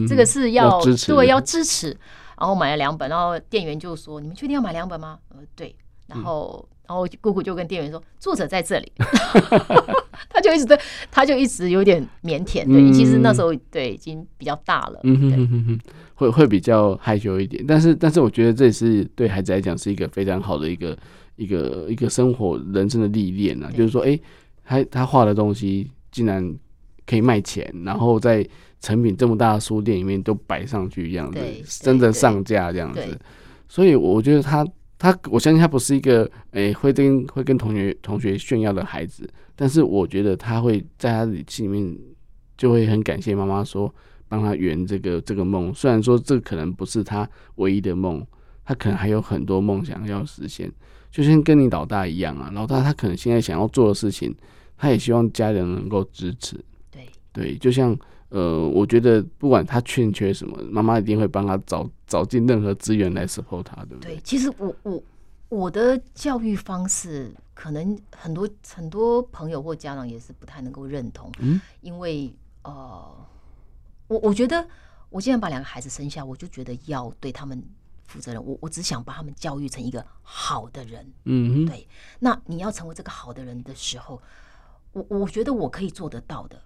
[0.09, 1.97] 这个是要对要支持。
[2.39, 5.75] 然后买了两本，然后店员就说：“你们确定要买两本吗？”呃，对。
[6.07, 8.93] 然后然后姑姑就跟店员说：“作者在这里。”
[10.29, 10.79] 他就一直对，
[11.11, 12.67] 他就一直有点腼腆。
[12.67, 15.01] 对，其实那时候对已经比较大了。
[15.05, 15.81] 嗯哼哼哼。
[16.15, 20.97] 会会比较害羞一点，但是但是我觉得这也是对孩子来讲是一个非常好的一个
[21.37, 24.19] 一个一个生活人生的历练啊，就是说，哎，
[24.67, 26.55] 他他画的东西竟然
[27.07, 28.47] 可以卖钱，然后在
[28.81, 31.41] 成品这么大的书店里面都摆上去这样子，
[31.83, 33.19] 真的上架这样子，
[33.69, 34.67] 所以我觉得他
[34.99, 41.97] 他我相信他不是一个诶会跟会跟同学同学炫耀的孩子，但是我觉得他会在他的心里面
[42.59, 43.95] 就会很感谢妈妈说。
[44.29, 48.27] 帮他圆这个这个梦，虽然说这可能不是他唯一的梦，
[48.65, 50.69] 他可能还有很多梦想要实现，
[51.13, 54.35] 就像跟你老大一样啊，老大他可能现在想要做的事情，
[54.77, 56.63] 他也希望家人能够支持。
[56.91, 57.97] 对对，就像
[58.29, 64.17] 呃，我觉得不管他欠缺什么，妈妈一定会帮他找找尽任何资源来 support 他，对不对？
[64.17, 65.03] 对，其实我我
[65.49, 73.17] 我的教育方式，可能很多很多朋友或家长也是不太能够认同，嗯，因为呃。
[74.09, 74.65] 我我觉得，
[75.11, 77.61] 我既然把两个孩子生下，我就觉得要对他们
[78.07, 78.41] 负责任。
[78.41, 81.05] 我我只想把他们教育成一个好的人。
[81.25, 81.85] 嗯哼，对。
[82.21, 84.23] 那你要成为这个好的人的时候，
[84.97, 86.61] 我我觉得我可以做得到的，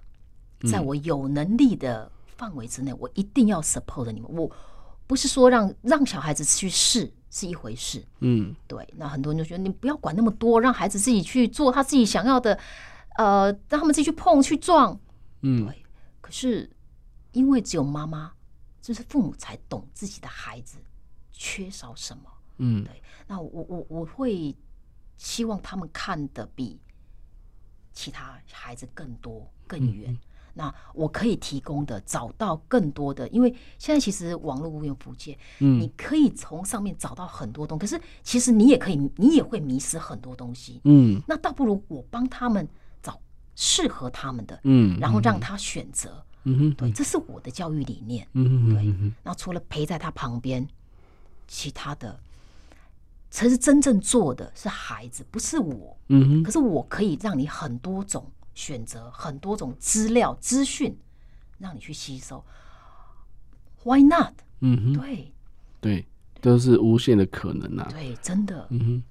[0.71, 4.31] 在我有能力的范围之内，我一定要 support 你们。
[4.33, 4.51] 我
[5.07, 8.05] 不是说让让小孩子去试是一回事。
[8.21, 8.87] 嗯，对。
[8.97, 12.59] 那很多人就觉得你不要管那么多，让孩子自己去做他自己想要的，
[13.19, 14.99] 呃，让他们自己去碰去撞。
[15.43, 15.85] 嗯，对。
[16.21, 16.71] 可是。
[17.33, 18.33] 因为只有妈妈，
[18.83, 20.79] 就是父母才懂自己的孩子
[21.31, 22.25] 缺少什么。
[22.57, 23.01] 嗯，对。
[23.29, 24.53] 那我我我会
[25.17, 26.81] 希望他们看的比
[27.93, 30.13] 其他孩子更多更远。
[30.13, 30.19] 嗯、
[30.55, 37.81] 那我可以提供的，找到更多的，因为现在其实网络无远弗届，嗯，你可以从上面找到很多东西。
[37.81, 40.81] 可是其实你也可以，你也会迷失很多东西。
[40.85, 42.67] 嗯，那倒不如我帮他们
[43.03, 43.21] 找
[43.55, 46.25] 适合他们的，嗯，然后让他选择。
[46.45, 48.27] 嗯哼，对，这是我的教育理念。
[48.33, 49.13] 嗯哼，对。
[49.23, 50.67] 那除了陪在他旁边，
[51.47, 52.19] 其他的，
[53.31, 55.97] 其实真正做的是孩子，不是我。
[56.09, 56.43] 嗯哼。
[56.43, 60.97] 可是我可以让你很多种选择，很多种资料资讯，
[61.59, 62.45] 让你去吸收。
[63.85, 64.35] Why not？
[64.61, 65.33] 嗯哼，对，
[65.81, 66.07] 对，
[66.41, 67.89] 都是无限的可能啊。
[67.91, 68.67] 对，真的。
[68.71, 69.03] 嗯哼，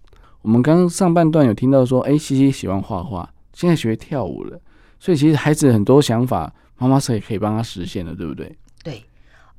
[0.41, 4.59] 我们刚刚上半段有听到说，哎，西西喜欢画画，现在学跳舞了，
[4.99, 6.53] 所以其实孩子很多想法。
[6.81, 8.57] 妈妈是也可以帮他实现的，对不对？
[8.81, 9.03] 对，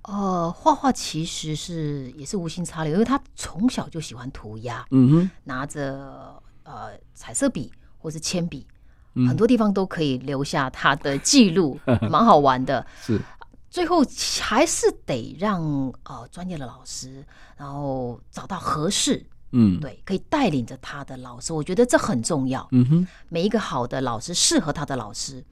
[0.02, 8.66] 呃，画画其实是也是无心插柳，因为他从小就喜欢涂鸦，嗯哼，拿着呃彩色笔或是铅笔，
[9.14, 11.78] 嗯、很多地方都可以留下他的记录，
[12.10, 12.84] 蛮好玩的。
[13.02, 13.20] 是，
[13.68, 14.02] 最后
[14.40, 15.62] 还是得让
[16.04, 17.24] 呃专业的老师，
[17.56, 22.66] 然后找到合适，嗯，对，可以带领着他的老师，我觉得这很重要。
[22.72, 25.44] 嗯哼，每一个好的老师适合他的老师。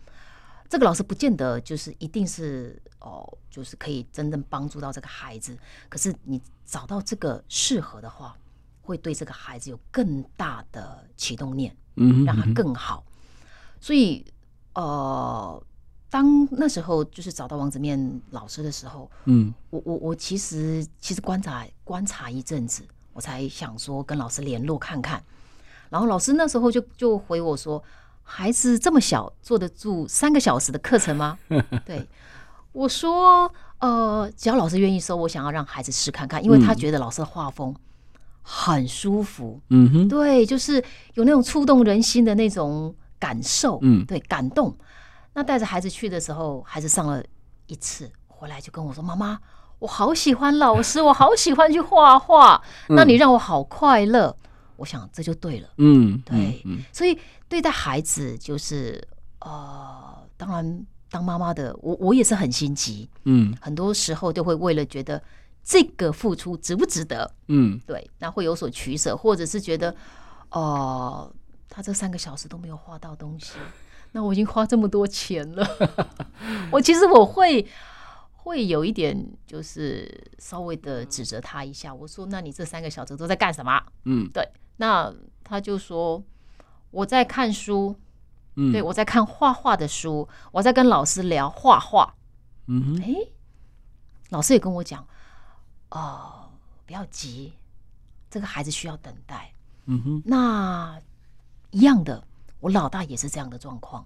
[0.68, 5.57] 这个老师不见得就是一定是哦，就是可以真正帮助到这个孩子。
[5.88, 8.37] 可是你找到这个适合的话，
[8.83, 13.02] 会对这个孩子有更大的启动念，嗯，让他更好。
[13.81, 14.22] 所以，
[14.74, 15.62] 呃，
[16.11, 25.24] 当那时候就是找到王子面老师的时候，嗯，我我我其实其实观察观察一阵子，我才想说跟老师联络看看。
[25.88, 27.83] 然后老师那时候就就回我说。
[28.31, 31.38] 孩子这么小，坐得住三个小时的课程吗？
[31.87, 32.07] 对，
[32.73, 37.75] 我说，呃，只要老师愿意收，我想要让孩子试看看，因为他觉得老师的画风
[38.43, 39.59] 很舒服。
[39.71, 40.75] 嗯哼，对，就是
[41.14, 43.79] 有那种触动人心的那种感受。
[43.81, 44.77] 嗯，对，感动。
[45.33, 47.25] 那带着孩子去的时候，孩子上了
[47.67, 49.38] 一次，回来就跟我说：“妈妈，
[49.79, 52.62] 我好喜欢老师，我好喜欢去画画。
[52.88, 54.37] 那你让我好快乐。”
[54.79, 55.69] 我想这就对了。
[55.77, 57.19] 嗯，对，所以。
[57.51, 59.03] 对待孩子就是
[59.41, 65.23] 呃，当然当妈妈的我我也是很心急，嗯，很多时候就会为了觉得
[65.64, 69.91] 这个付出值不值得，嗯，对，那会有所取舍，或者是觉得
[70.51, 71.35] 哦、呃，
[71.71, 73.55] 他这三个小时都没有画到东西，
[74.12, 75.67] 那我已经花这么多钱了，
[76.71, 77.67] 我其实我会
[78.33, 81.95] 会有一点，就是稍微的指责他一下。
[81.95, 84.47] 我说：“那你这三个小时都在干什么？”嗯，对。
[84.79, 85.14] 那
[85.45, 86.25] 他就说
[86.91, 87.95] ：“我在看书。”
[88.61, 92.12] 嗯，对，我在看画画的书，我在跟老师聊画画。
[92.67, 93.14] 嗯哼，哎，
[94.31, 95.07] 老师也跟我讲，
[95.91, 96.51] 哦，
[96.85, 97.53] 不要急，
[98.29, 99.53] 这个孩子需要等待。
[99.85, 101.01] 嗯哼，那
[101.71, 102.27] 一样的，
[102.59, 104.05] 我老大也是这样的状况，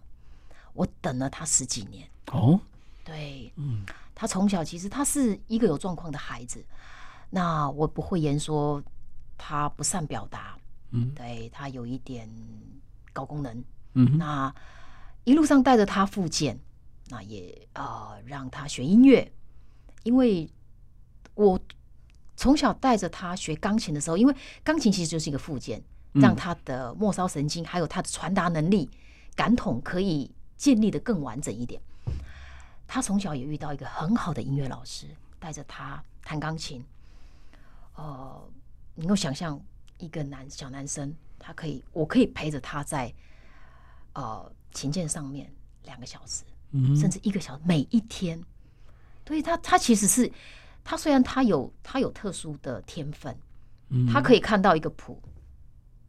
[0.74, 2.06] 我等了他十几年。
[2.30, 2.60] 哦，
[3.02, 6.62] 对，嗯，他从小其实他是一个有状况的孩子，
[7.30, 8.82] 那我不会言说
[9.38, 10.51] 他不善表达，
[10.92, 12.28] 嗯，对，他有一点
[13.12, 14.54] 高功能，嗯，那
[15.24, 16.58] 一路上带着他复健。
[17.08, 19.30] 那也呃让他学音乐，
[20.02, 20.48] 因为
[21.34, 21.60] 我
[22.36, 28.88] 从小带着他学钢琴的时候，因为钢琴其实就是一个附件，让他的末梢神经还有他的传达能力、
[29.34, 31.82] 感统可以建立的更完整一点。
[32.86, 35.06] 他从小也遇到一个很好的音乐老师，
[35.38, 36.82] 带着他弹钢琴。
[37.96, 38.42] 呃，
[38.94, 39.60] 你能够想象
[40.02, 43.12] 一个男小男生，他可以，我可以陪着他在
[44.14, 45.50] 呃琴键上面
[45.84, 46.42] 两个小时。
[46.98, 48.42] 甚至一个小时，每一天，
[49.28, 50.32] 所以他他其实是
[50.82, 53.36] 他虽然他有他有特殊的天分，
[54.10, 55.22] 他可以看到一个谱，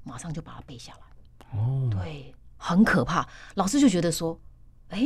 [0.06, 1.60] 马上就把它背下来。
[1.60, 3.27] 哦，对，很可怕。
[3.56, 4.39] 老师就觉得说，
[4.88, 5.06] 哎，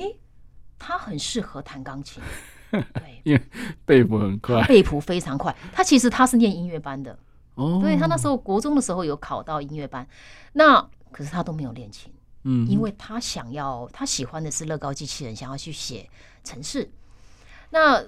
[0.77, 2.21] 他很适合弹钢琴，
[2.69, 3.41] 对，因为
[3.83, 5.55] 背谱很快，背谱非常快。
[5.73, 7.17] 他其实他是念音乐班的，
[7.57, 10.07] 哦，对，他那时候国中的时候有考到音乐班，
[10.53, 12.13] 那可是他都没有练琴。
[12.43, 16.09] 嗯，因为他想要，他喜欢的是乐高机器人，想要去写
[16.43, 16.89] 城市。
[17.71, 18.01] 那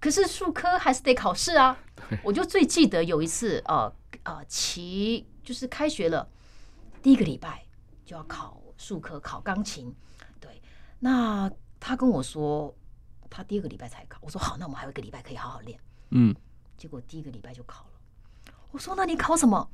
[0.00, 1.76] 可是术科还是得考试啊。
[2.22, 6.30] 我就最记得有一次，呃呃，其就是开学了
[7.02, 7.66] 第一个礼拜
[8.06, 9.92] 就要考数科，考钢琴。
[10.40, 10.62] 对，
[11.00, 12.72] 那他跟我说，
[13.28, 14.18] 他第二个礼拜才考。
[14.22, 15.78] 我说好，那我们还有一个礼拜可以好好练。
[16.10, 16.34] 嗯，
[16.78, 17.87] 结果第一个礼拜就考了。
[18.70, 19.68] 我说那你考什么？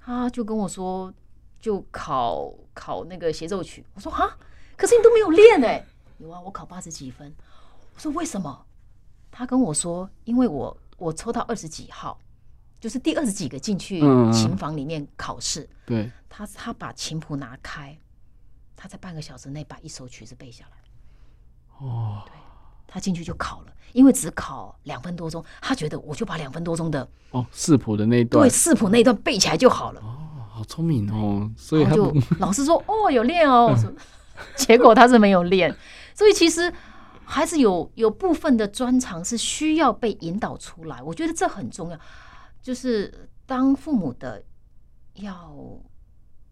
[0.00, 1.12] 他就跟我说。
[1.60, 4.34] 就考考那个协奏曲，我说啊，
[4.78, 5.84] 可是你都没有练哎，
[6.16, 7.30] 有啊，我考八十几分。
[7.94, 8.64] 我说为什么？
[9.30, 12.18] 他跟我说，因为我我抽到二十几号，
[12.80, 14.00] 就是第二十几个进去
[14.32, 15.68] 琴房里面考试。
[15.84, 17.94] 对，他他把琴谱拿开，
[18.74, 21.86] 他在半个小时内把一首曲子背下来。
[21.86, 22.32] 哦，对，
[22.90, 30.00] 他进去就考了，因为只考两分多钟，他觉得我就把两分多钟的哦四谱的那一段，对四谱那一段背起来就好了。
[30.00, 30.16] 哦。
[30.52, 31.50] 好聪明哦！
[31.56, 33.74] 所以他就老师说：“哦，有练哦。
[34.56, 35.74] ”结果他是没有练，
[36.14, 36.70] 所以其实
[37.24, 41.02] 还是有有部分的专长是需要被引导出来。
[41.02, 41.98] 我觉得这很重要，
[42.60, 44.42] 就是当父母的
[45.14, 45.50] 要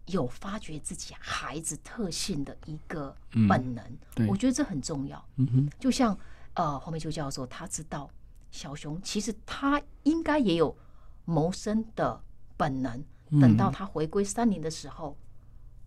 [0.09, 3.15] 有发掘自己孩子特性的一个
[3.47, 3.83] 本能。
[4.17, 5.23] 嗯、我觉得这很重要。
[5.37, 6.17] 嗯哼，就像
[6.53, 8.09] 呃黄美秋教授，他知道
[8.51, 10.77] 小熊其实他应该也有
[11.25, 12.23] 谋生的
[12.57, 13.03] 本能。
[13.39, 15.15] 等到他回归山林的时候，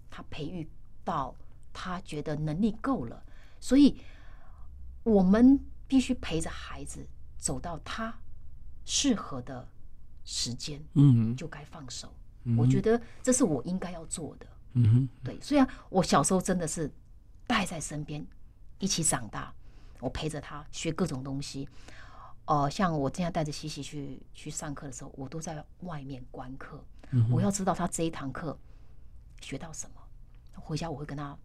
[0.09, 0.71] 他培育
[1.03, 1.35] 到
[1.73, 3.21] 他觉得能力够了，
[3.59, 4.01] 所以
[5.03, 5.59] 我们
[5.89, 7.05] 必须陪着孩子
[7.37, 8.17] 走到他
[8.85, 9.69] 适合的
[10.25, 12.15] 时间，嗯，就该放手。
[12.57, 14.47] 我觉得这是我应该要做的。
[14.75, 15.39] 嗯哼，对。
[15.41, 16.91] 虽然我小时候真的是
[17.47, 18.27] 带在身边
[18.79, 19.53] 一起长大，
[20.01, 21.69] 我陪着他学各种东西。
[22.47, 26.83] 呃，像我今天带着西西去去上课的时候，我都在外面观课。
[27.31, 28.59] 我要知道他这一堂课
[29.41, 30.01] 学到什么，
[30.55, 31.37] 回家我会跟他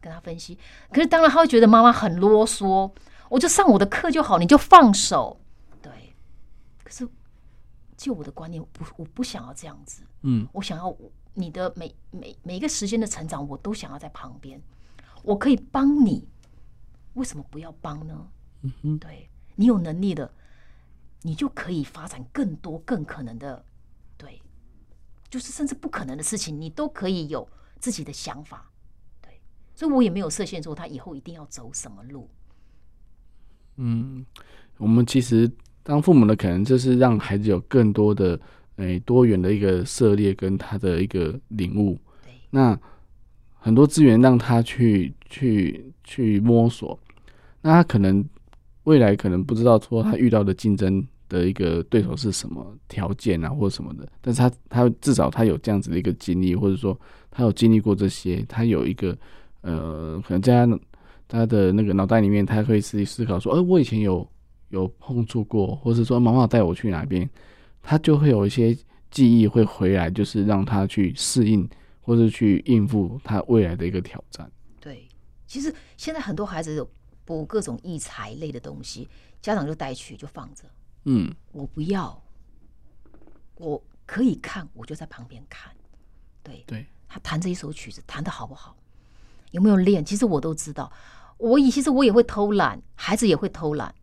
[0.00, 0.56] 跟他分析。
[0.90, 2.90] 可是当然他会觉得妈妈很啰嗦，
[3.28, 5.40] 我就上我的课就好，你就放手。
[5.82, 6.14] 对，
[6.84, 7.06] 可是
[8.06, 10.04] 就我的观念，我不我不想要这样子。
[10.22, 10.96] 嗯，我想要
[11.34, 14.62] 你的每每每一个时间的成长，我都想要在旁边。
[15.24, 16.28] 我可以帮你，
[17.14, 18.28] 为什么不要帮呢？
[18.62, 20.32] 嗯哼，对，你有能力的，
[21.22, 23.64] 你就可以发展更多更可能的。
[24.16, 24.40] 对
[25.28, 27.48] 就是甚至不可能的事情，你都可以有
[27.80, 28.70] 自己的想法，
[29.20, 29.40] 对，
[29.74, 32.30] 所以我也没有设限说他以后一定要走什么路。
[33.74, 34.24] 嗯，
[34.76, 35.50] 我们其实
[35.86, 38.38] 当父母的，可能就是让孩子有更多的
[38.76, 41.96] 诶、欸、多元的一个涉猎跟他的一个领悟。
[42.24, 42.76] 对，那
[43.54, 46.98] 很多资源让他去去去摸索，
[47.62, 48.24] 那他可能
[48.82, 51.06] 未来可能不知道说他遇到的竞争。
[51.28, 54.08] 的一个对手是什么条件啊，或者什么的？
[54.20, 56.96] 但是他他至少他有这样子的一个经历，或者说
[57.32, 59.18] 他有经历过这些，他有一个
[59.62, 60.78] 呃，可能在他
[61.26, 64.24] 他的那个脑袋里面，他会自己思考说，呃，我以前有
[64.68, 67.28] 有碰触过，或是说妈妈带我去哪边，
[67.82, 68.76] 他就会有一些
[69.10, 71.68] 记忆会回来，就是让他去适应
[72.00, 74.50] 或是去应付他未来的一个挑战。
[74.80, 75.08] 对
[75.46, 76.88] 其实现在很多孩子有
[77.24, 79.08] 补各种艺才类的东西，
[79.40, 80.64] 家长就带去就放着。
[81.04, 82.20] 嗯，我不要，
[83.56, 85.72] 我可以看，我就在旁边看。
[86.42, 88.76] 对对，他弹这一首曲子弹的好不好，
[89.52, 90.04] 有没有练？
[90.04, 90.92] 其实我都知道。
[91.38, 93.94] 我以其实我也会偷懒，孩子也会偷懒，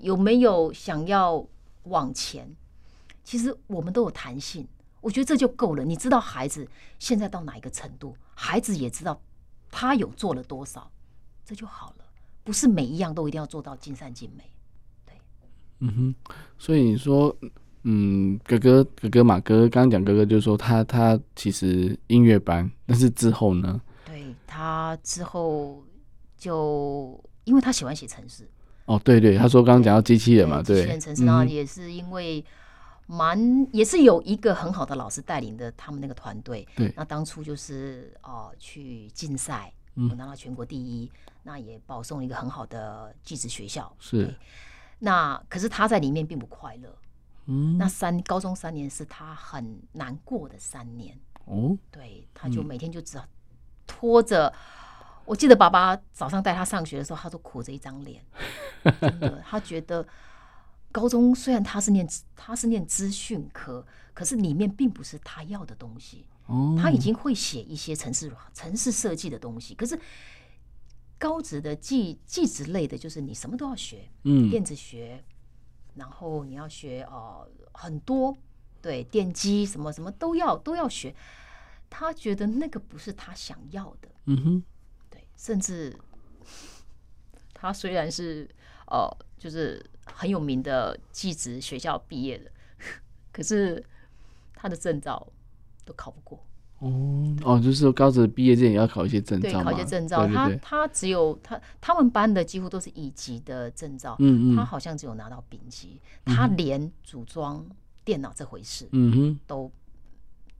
[0.00, 1.46] 有没有想要
[1.84, 2.56] 往前？
[3.22, 4.66] 其实我们都有弹性，
[5.00, 5.84] 我觉得这就够了。
[5.84, 6.66] 你知道孩子
[6.98, 9.20] 现在到哪一个程度，孩子也知道
[9.70, 10.90] 他有做了多少，
[11.44, 12.04] 这就好了。
[12.42, 14.42] 不是每一样都一定要做到尽善尽美。
[15.06, 15.14] 对
[15.78, 17.36] 嗯哼，所以你说，
[17.84, 23.80] 嗯，哥哥哥哥嘛，哥哥刚刚讲哥哥就是说他他其实音乐班，但是之后呢？
[24.06, 25.84] 对，他之后
[26.36, 28.48] 就因为他喜欢写程式。
[28.90, 32.44] 哦，对对，他说刚刚讲到机器人嘛，对，机器人程式，然后也是因为
[33.06, 36.66] 蛮、嗯、也是有一个很好的老师带领的他们那个团队。
[36.74, 43.94] 对，那当初就是哦、呃、去竞赛，我拿到全国第一，嗯、那也保送了一个很好的技职学校。
[44.00, 44.34] 是。
[44.98, 46.92] 那可是他在里面并不快乐，
[47.46, 53.16] 嗯，那三高中三年是他很难过的三年哦，对，他就每天就只
[53.86, 54.54] 拖着、嗯。
[55.30, 58.20] 我记得爸爸早上带他上学的时候，他都苦着一张脸，
[59.00, 60.04] 真的，他觉得
[60.90, 66.26] 高中虽然他是念他是念资讯科，可是里面并不是他要的东西。
[66.46, 69.98] 哦，他已经会写一些城市城市设计的东西，可是。
[71.22, 75.22] 高职的技技职类的，就是你什么都要学，嗯，电子学，
[75.94, 78.34] 然后你要学哦、呃、很多，
[78.80, 81.14] 对，电机什么什么都要都要学。
[81.90, 84.64] 他觉得那个不是他想要的，嗯哼，对，
[85.40, 85.96] 甚至
[87.54, 88.46] 他虽然是
[88.88, 92.50] 哦、呃，就是很有名的技职学校毕业的，
[93.32, 93.82] 可是
[94.54, 95.26] 他的证照
[95.86, 96.38] 都考不过。
[96.80, 100.26] 哦哦，就是高职毕业之前也要考一些证照，对，考一些证照。
[100.26, 107.66] 他他只有他他们班的几乎都是乙级的证照，嗯嗯，他好像只有拿到丙级，嗯、他连组装
[108.04, 109.70] 电脑这回事，嗯哼，都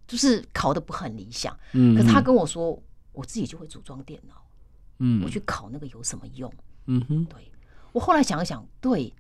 [0.06, 1.54] 就是考的不很理想。
[1.72, 4.39] 嗯，可是他跟我说，我自己就会组装电脑，
[5.00, 6.50] 嗯，我去考那个有什么用？
[6.86, 7.50] 嗯哼，对，
[7.92, 9.12] 我后来想一想，对，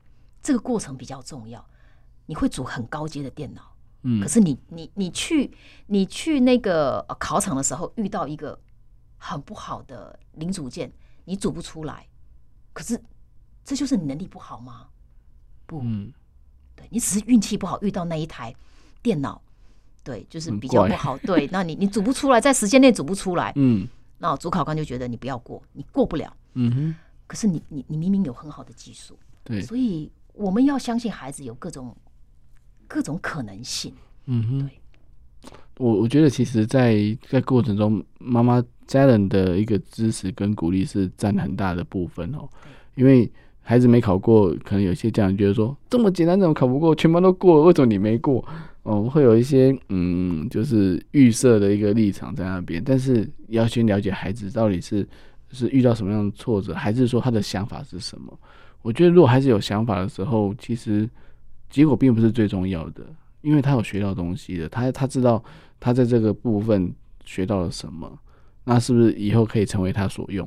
[0.42, 1.64] 这个过程比较重要，
[2.26, 3.74] 你会组很高阶的电脑。
[4.02, 5.50] 嗯，可是你你你去
[5.86, 8.58] 你去那个考场的时候，遇到一个
[9.18, 10.90] 很不好的零组件，
[11.24, 12.06] 你组不出来。
[12.72, 12.98] 可是
[13.64, 14.86] 这就是你能力不好吗？
[15.66, 16.12] 不，嗯，
[16.74, 18.54] 对，你只是运气不好，遇到那一台
[19.02, 19.40] 电脑，
[20.02, 21.18] 对，就是比较不好。
[21.18, 23.86] 对，那你你组不出来，在时间内组不出来，嗯，
[24.20, 26.32] 那主考官就觉得你不要过，你过不了。
[26.54, 26.94] 嗯哼，
[27.26, 31.96] 可是你你你明明有很好的技术，对，所以我们要相信孩子有各种。
[32.92, 33.94] 各种可能性，
[34.26, 42.48] 嗯哼，对，我我觉得其实在，在在过程中，妈妈家人的一个支持跟鼓励是占很大的部分哦。
[42.96, 46.92] 因为孩子没考过，可能有些家长觉得说，这么简单怎么考不过？
[46.92, 48.44] 全班都过了，为什么你没过？
[48.82, 52.82] 哦，会有一些嗯，就是预设的一个立场在那边。
[52.84, 55.06] 但是要先了解孩子到底是
[55.50, 58.38] 是遇到什么样的挫折，还是说他的想法是什么？
[58.82, 61.08] 我觉得如果孩子有想法的时候，其实。
[61.72, 63.06] 结果并不是最重要的，
[63.42, 65.40] 因为他有学到东西的，他他知道
[65.78, 66.92] 他在这个部分
[67.24, 68.12] 学到了什么，
[68.64, 70.44] 那是不是以后可以成为他所用？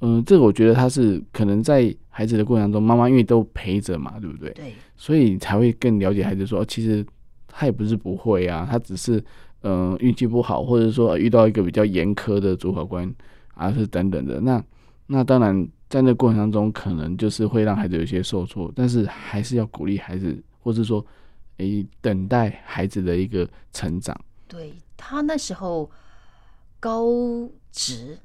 [0.00, 4.50] 嗯、呃，这个我觉得他是可能在孩子的过程中，妈妈因为都陪着嘛，对不对？
[4.50, 7.02] 对，所以才会更了解孩子说，说其实
[7.48, 9.24] 他也不是不会啊，他只是
[9.62, 13.12] 嗯运气不好，或者说遇到一个比较严苛的主考官
[13.54, 14.40] 啊，是等等的。
[14.40, 14.62] 那
[15.06, 20.40] 那当然在那过程当中，可能就是会让孩子有些受挫，但是还是要鼓励孩子。
[20.60, 21.02] 或是说，
[21.58, 24.14] 诶、欸，等待孩子的一个成长。
[24.46, 25.90] 对，他那时候
[26.78, 27.08] 高
[27.72, 28.18] 职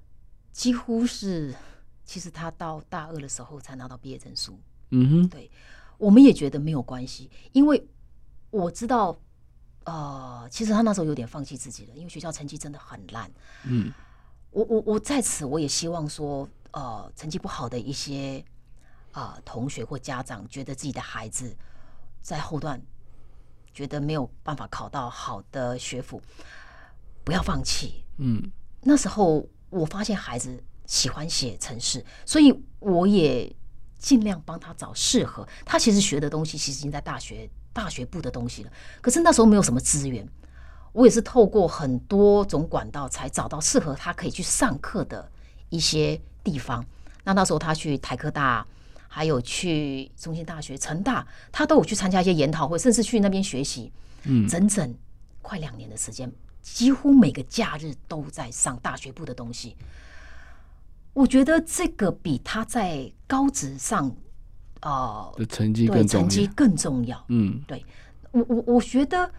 [0.51, 1.53] 几乎是，
[2.03, 4.59] 其实他到大二的时候才拿到毕业证书。
[4.89, 5.49] 嗯哼，对，
[5.97, 7.82] 我们也觉得没有关系，因为
[8.54, 9.18] 我知道，
[9.86, 13.32] 呃，其实他那时候有点放弃自己了，因为学校成绩真的很烂。
[13.64, 13.91] 嗯，
[14.51, 18.43] 我我我在此我也希望说，呃，成绩不好的一些
[19.12, 21.56] 啊、呃、同学或家长，觉得自己的孩子。
[22.22, 22.82] 在后段
[23.74, 26.22] 觉得没有办法考到好的学府，
[27.26, 28.06] 不要放弃。
[28.18, 28.41] 嗯，
[28.82, 33.54] 那时候我发现孩子喜欢写程式，所以我也
[33.99, 35.78] 尽量帮他找适合他。
[35.78, 38.71] 其实学的东西其实已经在大学大学部的东西了，
[39.01, 40.26] 可是那时候没有什么资源，
[40.93, 45.30] 我也是透过很多种管道才找到适合他可以去上课的
[45.69, 46.86] 一些地方。
[47.24, 48.65] 那那时候他去台科大。
[49.15, 53.93] 还有去中兴大学、成大，他都有去参加一些研讨会，甚至去那边学习。
[54.24, 54.91] 嗯，整整
[55.39, 56.32] 快两年的时间，
[56.63, 59.78] 几乎每个假日都在上大学部的东西。
[61.13, 64.11] 我觉得这个比他在高职上，
[64.84, 67.23] 呃，的成绩对成绩更重要。
[67.29, 67.84] 嗯，对
[68.31, 69.31] 我我我觉得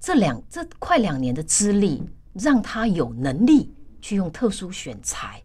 [0.00, 5.42] 这两这快两年的资历，让他有能力去用特殊选材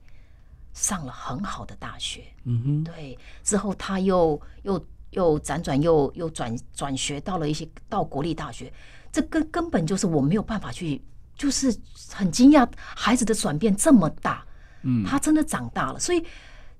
[0.73, 2.23] 上了很好的大学。
[2.45, 8.71] 嗯哼，对，之后他又又又辗转又又转转学到了一些到国立大学，
[9.11, 11.01] 这根根本就是我没有办法去，
[11.35, 11.75] 就是
[12.11, 14.45] 很惊讶孩子的转变这么大。
[14.83, 16.25] 嗯，他真的长大了，所以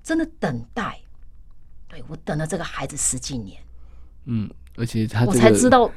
[0.04, 1.00] 真的等待，
[1.94, 3.62] 对，我等了这个孩子十几年，
[4.26, 5.92] 嗯，而且他、这个、我才知道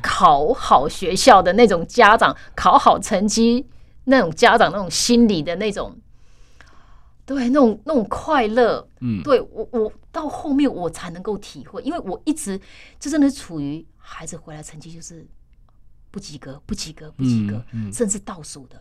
[0.00, 3.68] 考好学校的那种家长，考好成绩
[4.04, 5.98] 那种家长那种心理的那种，
[7.24, 12.56] 对，那种那种快乐，嗯，对我我到后面我才能够体会，因为我一直
[13.00, 15.26] 就真的处于孩子回来成绩就是
[16.12, 18.80] 不及格，不及格，不及格，嗯嗯、甚至倒数的。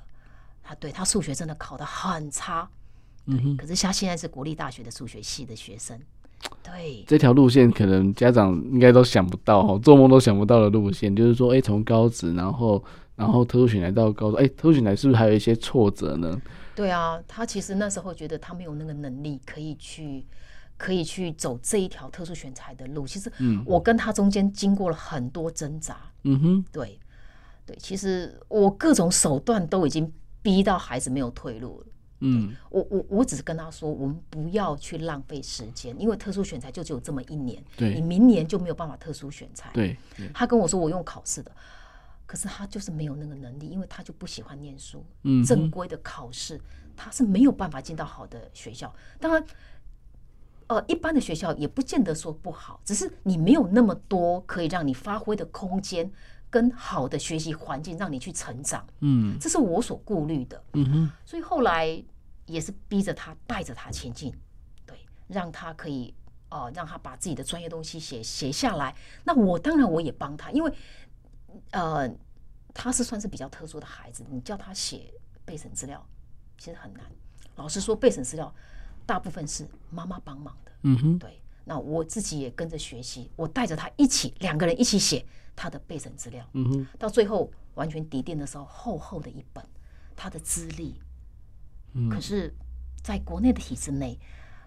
[0.61, 2.69] 他对他数学真的考得很差，
[3.25, 5.99] 对，嗯、可是他现在是国立大学的数学系的学生，
[6.63, 12.83] 对，这条路线可能家长应该都想不到哦，做梦都想不到的路线，就是说，哎、欸，从高职，然后
[13.15, 16.39] 然后特殊选才到高中，哎、欸，特殊选才是不是还有一些挫折呢？
[16.75, 20.25] 对啊，他其实那时候觉得他没有那个能力可以去
[20.77, 23.07] 可以去走这一条特殊选材的路。
[23.07, 23.31] 其实，
[23.65, 26.99] 我跟他中间经过了很多挣扎，嗯哼，对
[27.65, 30.11] 对，其实我各种手段都已经。
[30.45, 31.87] 逼到孩子没有退路了。
[32.19, 37.61] 嗯，我我我只是跟他说，我们不要去浪费时间，因为特殊选材就只有这么一年。
[37.75, 39.69] 对，你明年就没有办法特殊选材。
[39.73, 39.97] 对，
[40.33, 41.51] 他跟我说我用考试的，
[42.25, 45.05] 可是他就是没有那个能力，因为他就不喜欢念书。
[45.23, 46.59] 嗯，正规的考试
[46.95, 48.93] 他是没有办法进到好的学校。
[49.19, 49.45] 当然，
[50.67, 56.09] 呃，一般的学校也不见得说不好，只是你没有那么多可以让你发挥的空间。
[56.55, 62.01] 跟好的学习环境让你去成长，嗯，这是我所顾虑的，嗯哼，所以后来
[62.45, 64.33] 也是逼着他带着他前进，
[64.85, 64.97] 对，
[65.27, 66.13] 让他可以
[66.47, 68.95] 呃，让他把自己的专业东西写写下来。
[69.25, 70.73] 那我当然我也帮他，因为
[71.71, 72.09] 呃，
[72.73, 76.01] 他是算是比较特殊的孩子，你叫他写备审资料
[76.57, 77.03] 其实很难。
[77.57, 78.55] 老实说，备审资料
[79.05, 81.41] 大部分是妈妈帮忙的，嗯哼，对。
[81.65, 85.25] 那我自己也跟着学习，我带着他一起，两个人一起写。
[85.57, 89.65] 他的备审资料，嗯哼，到最后完全抵定的时候，厚厚的一本，
[90.13, 90.99] 他的资历，
[91.93, 92.53] 嗯，可是，
[93.01, 94.19] 在国内的体制内，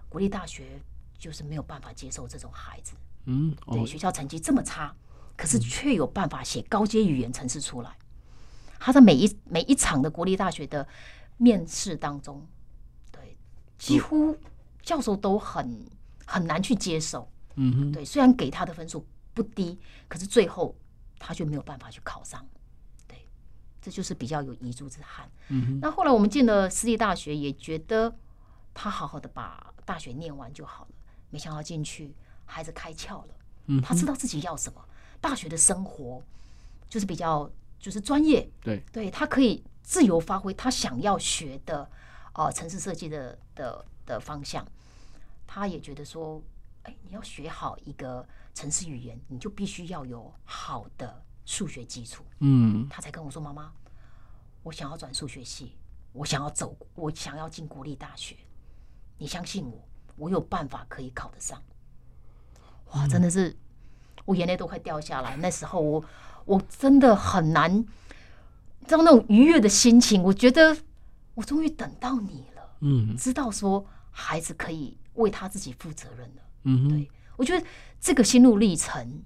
[0.09, 0.81] 国立大学
[1.19, 2.95] 就是没有办法接受这种孩子，
[3.27, 4.97] 嗯，对，学校成绩这么差，
[5.37, 7.95] 可是却有办法写高阶语言程式出来。
[8.81, 10.89] 他在每一每一场的国立大学的
[11.37, 12.47] 面试当中，
[13.13, 13.37] 对，
[13.77, 14.35] 几乎
[14.81, 15.87] 教授都很
[16.29, 19.07] 很难去接受，嗯哼，对，虽然给他的分数。
[19.35, 20.75] 不低，可是最后
[21.17, 22.45] 他却没有办法去考上，
[23.07, 23.17] 对，
[23.81, 25.31] 这就是比较有遗珠之憾。
[25.47, 28.13] 嗯哼，那后来我们进了私立大学，也觉得
[28.75, 30.91] 他好好的把大学念完就好了。
[31.31, 32.13] 没想到进去，
[32.47, 33.35] 孩子开窍了，
[33.67, 34.85] 嗯，他知道自己要什么。
[35.21, 36.21] 大学的生活
[36.89, 37.49] 就是比较
[37.79, 41.89] 就是专业，对，对他可以自由发挥他想要学的
[42.33, 44.67] 呃城市设计的的的方向。
[45.49, 46.41] 他也觉得说，
[46.85, 48.25] 哎，你要学好一个。
[48.55, 52.25] 城市语言，你就必须要有好的数学基础。
[52.41, 53.71] 嗯，他才跟我说：“妈妈，
[54.65, 55.77] 我想要转数学系，
[56.13, 58.35] 我想要走，我想要进国立大学。
[59.17, 61.63] 你相信我，我有办法可以考得上。”
[62.91, 63.57] 哇，真的是，
[64.25, 65.37] 我眼泪都快掉下来。
[65.37, 66.05] 那时候我
[66.45, 67.85] 我真的很难，
[68.89, 70.21] 知道那种愉悦的心情。
[70.21, 70.77] 我觉得
[71.35, 72.77] 我终于等到你了。
[72.81, 76.43] 嗯，知道说孩子可以为他自己负责任了。
[76.65, 77.09] 嗯，对。
[77.37, 77.65] 我觉得
[78.01, 79.23] 这个心路历程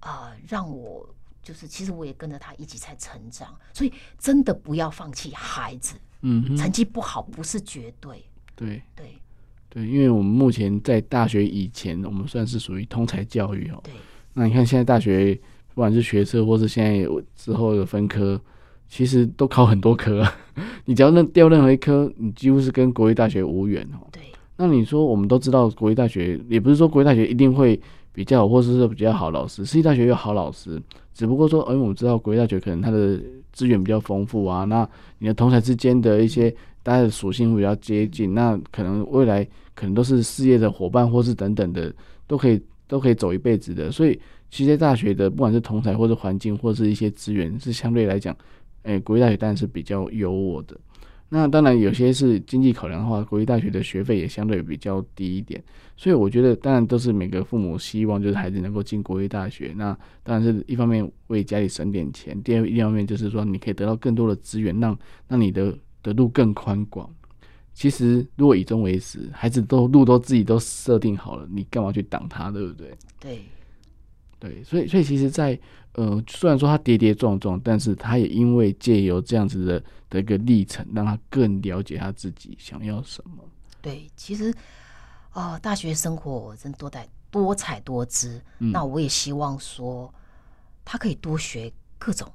[0.00, 1.08] 啊、呃，让我
[1.40, 5.94] 就是其实我也跟着他一起在成长，所以真的不要放弃孩子。
[6.22, 8.24] 嗯，成绩不好不是绝对。
[8.56, 9.14] 对对
[9.68, 13.80] 对，因为我们目前在大学以前，我们算是属于通才教育哦。
[13.84, 13.92] 对。
[14.34, 15.34] 那你看现在大学，
[15.74, 18.40] 不管是学测或是现在之后的分科，
[18.88, 20.26] 其实都考很多科。
[20.86, 24.06] 你只要那掉任何一科，你几乎是跟国立大学无缘哦。
[24.10, 24.22] 对。
[24.56, 27.80] 那你说，我们都知道国立大学，也不是说国立大学一定会
[28.12, 30.80] 比较好，或者是比较好老师，私立大学有好老师，
[31.14, 33.18] 只不过说，因为我们知道国立大学可能它的
[33.52, 34.88] 资源比较丰富啊，那
[35.18, 39.42] 你的同才之间的一些大家的属性会比较接近，那可能未来
[39.74, 41.92] 可能都是事业的伙伴，或是等等的，
[42.26, 43.90] 都可以都可以走一辈子的。
[43.90, 44.18] 所以，
[44.50, 48.36] 其实大学的不管是同才或者环境，或是一些资源，是相对来讲，
[48.82, 50.76] 诶、欸，国立大学当然是比较优渥的。
[51.34, 55.64] 那当然，有些是经济考量的话，国立大学的学费也相对比较低一点，
[55.96, 59.72] 所以我觉得，当然都是每个父母希望就是孩子能够进国立大学。
[59.74, 67.08] 那当然是一方面为家里省点钱，第二一方面就是说你可以得到更多的资源，让让你的的路更宽广。
[67.72, 72.90] 其实如果以终为始，孩子都路都自己都设定好了，你干嘛去挡他，对不对？
[73.18, 73.40] 对，
[74.38, 75.60] 对，所以所以其实在，在
[75.94, 83.44] 呃，虽然说他跌跌撞撞，但是他也因为借由这样子的的一个历程，让他更了解他自己想要什么。
[83.82, 84.50] 对，其实
[85.32, 88.40] 啊、呃，大学生活真多彩多彩多姿。
[88.60, 90.12] 嗯、那我也希望说，
[90.82, 92.26] 他可以多学各种。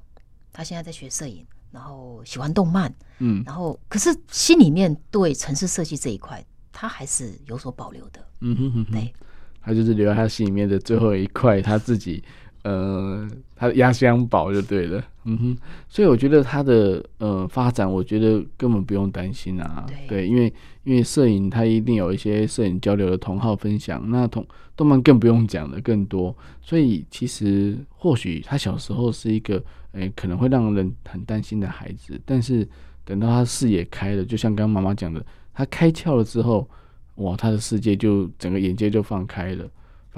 [0.52, 8.24] 他现在在学摄影，然后喜欢动漫，嗯，然后可是心里面对城市设计这一块，他还是有所保留的。
[8.40, 9.12] 嗯哼哼，哼，对，
[9.60, 12.22] 他就是留在他心里面的最后一块，他自己。
[12.68, 15.56] 呃，他的压箱宝就对了，嗯哼，
[15.88, 20.52] 所以我觉得他的呃发展，我觉得根本不用担心啊，对，对，因为
[20.84, 24.46] 因为摄影他一定有一些摄影交流的同好分享，那同
[24.76, 29.56] 动漫更不用讲的更多，所以其实或许他小时候是一个
[29.92, 32.68] 诶、欸、可能会让人很担心的孩子，但是
[33.02, 36.68] 等到他视野开了，就像刚刚妈妈讲的，他开窍了之后，
[37.14, 39.64] 哇，他的世界就整个眼界就放开了。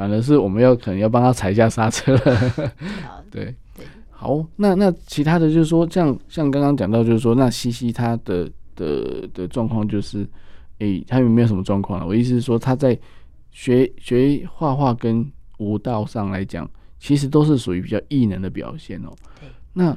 [0.01, 2.73] 反而是我们要可能要帮他踩一下刹车了，
[3.31, 10.21] 对对，好，那那其他的就是说，像像刚刚讲到，就是说，那西西他的的的状况就是，
[10.79, 12.07] 诶、欸，他有没有什么状况呢？
[12.07, 12.99] 我意思是说，他在
[13.51, 16.67] 学学画画跟舞蹈上来讲，
[16.99, 19.13] 其实都是属于比较异能的表现哦。
[19.39, 19.95] 对，那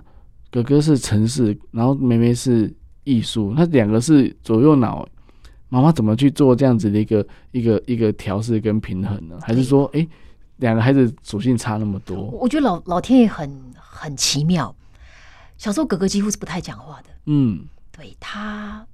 [0.52, 2.70] 哥哥是城市，然后妹妹是
[3.06, 5.08] 艺术，那两个是左右脑。
[5.74, 9.40] 妈妈怎么去做这样子的一个一个一个调试跟平衡呢？
[9.42, 10.08] 还是说，哎，
[10.58, 12.16] 两个孩子属性差那么多？
[12.26, 14.76] 我觉得老老天爷很很奇妙。
[15.58, 18.86] 小时候哥哥几乎是不太讲话的，嗯，对他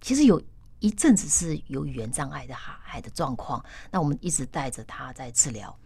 [0.00, 0.42] 其实有
[0.80, 5.76] 一阵子是有语言障碍的孩孩的状况，那我们一直带着他在治疗。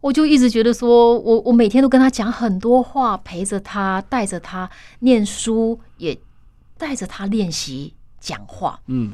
[0.00, 4.70] 我就一直觉得说，我我每天都跟他讲很多话，陪着他，带着他
[5.00, 6.16] 念书，也
[6.78, 7.94] 带着他练习。
[8.24, 9.12] 讲话，嗯，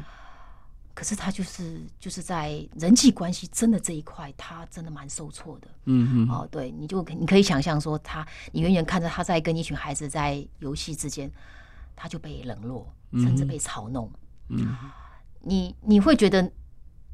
[0.95, 11.29] 可是他就是就是在人际关系真的这一块，他真的蛮受挫的，嗯嗯，哦，对，你就你可以想象说他，你远远看着他在跟一群孩子在游戏之间，
[11.97, 14.09] 他就被冷落，甚至被嘲弄，
[14.49, 14.77] 嗯，
[15.41, 16.49] 你你会觉得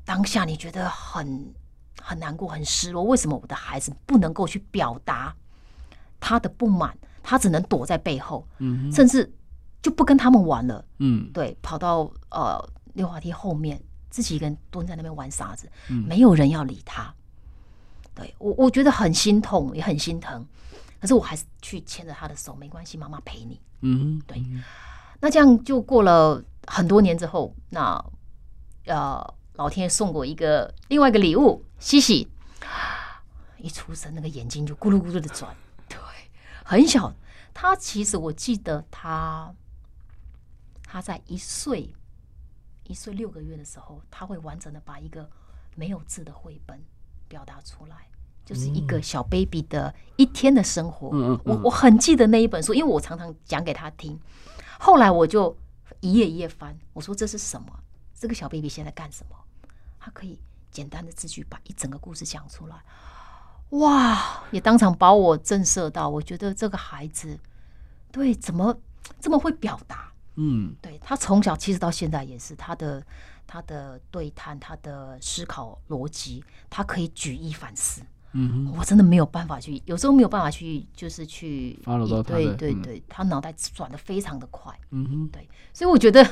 [0.05, 1.55] 当下你觉得很
[2.03, 5.35] 很难过，很失落，为什么我的孩子不能够去表达
[6.21, 9.33] 他的不满，他只能躲在背后，嗯，甚至。
[9.87, 12.61] 就不跟他们玩了，嗯，对，跑到呃
[12.95, 13.81] 溜滑梯后面，
[14.11, 17.15] 自己一个人蹲在那边玩沙子，嗯，没有人要理他。
[18.13, 20.45] 对我，我觉得很心痛，也很心疼，
[21.01, 23.61] 可是我还是去牵着他的手，没关系，妈妈陪你。
[23.83, 24.45] 嗯，对。
[25.21, 28.05] 那这样就过了很多年之后，那
[28.87, 29.25] 呃，
[29.55, 32.29] 老天爷送过一个另外一个礼物，西西
[33.59, 35.55] 一出生，那个眼睛就咕噜咕噜的转，
[35.89, 35.97] 对，
[36.65, 37.15] 很小。
[37.55, 39.55] 他其实我记得他。
[40.87, 41.93] 他在一岁
[42.85, 45.29] 一岁六个月的时候，他会完整的把一个
[45.75, 46.81] 没有字的绘本
[47.29, 48.09] 表达出来，
[48.45, 51.09] 就是一个小 baby 的一天的生活。
[51.45, 54.19] 我我很记得那一本书，因为我常常讲给他听。
[54.79, 55.57] 后来我就
[56.01, 57.69] 一页一页翻，我说这是什么？
[58.15, 59.37] 这个小 baby 现在干什么？
[59.99, 60.39] 他可以
[60.71, 62.77] 简单的字句把一整个故事讲出来。
[63.71, 64.45] 哇！
[64.53, 66.09] 也当场把我震慑到。
[66.09, 67.37] 我觉得这个孩子，
[68.13, 68.79] 对，怎么
[69.21, 70.13] 这么会表达？
[70.37, 73.05] 嗯，对，他从小其实到现在也是他的
[73.47, 78.03] 他的对谈，他的思考逻辑，他可以举一反四。
[78.33, 81.73] 嗯，我真的没有办法去，有时候没有办法去，就是去。
[82.27, 84.79] 对对对，他脑袋转的非常的快。
[84.91, 86.23] 嗯哼，对，所以我觉得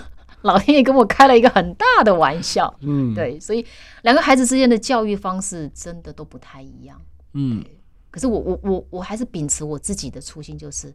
[0.42, 2.74] 老天爷跟我开了一个很大的玩笑。
[2.80, 3.64] 嗯，对，所以
[4.02, 7.00] 两个孩子之间的教育方式真的都不太一样。
[7.32, 7.64] 嗯，
[8.10, 10.94] 可是我我我我还是秉持我自己的初心，就是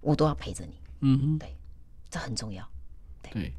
[0.00, 0.80] 我都要陪着你。
[1.02, 1.56] 嗯哼，对。
[2.16, 2.66] 这很重要，
[3.22, 3.52] 对，对，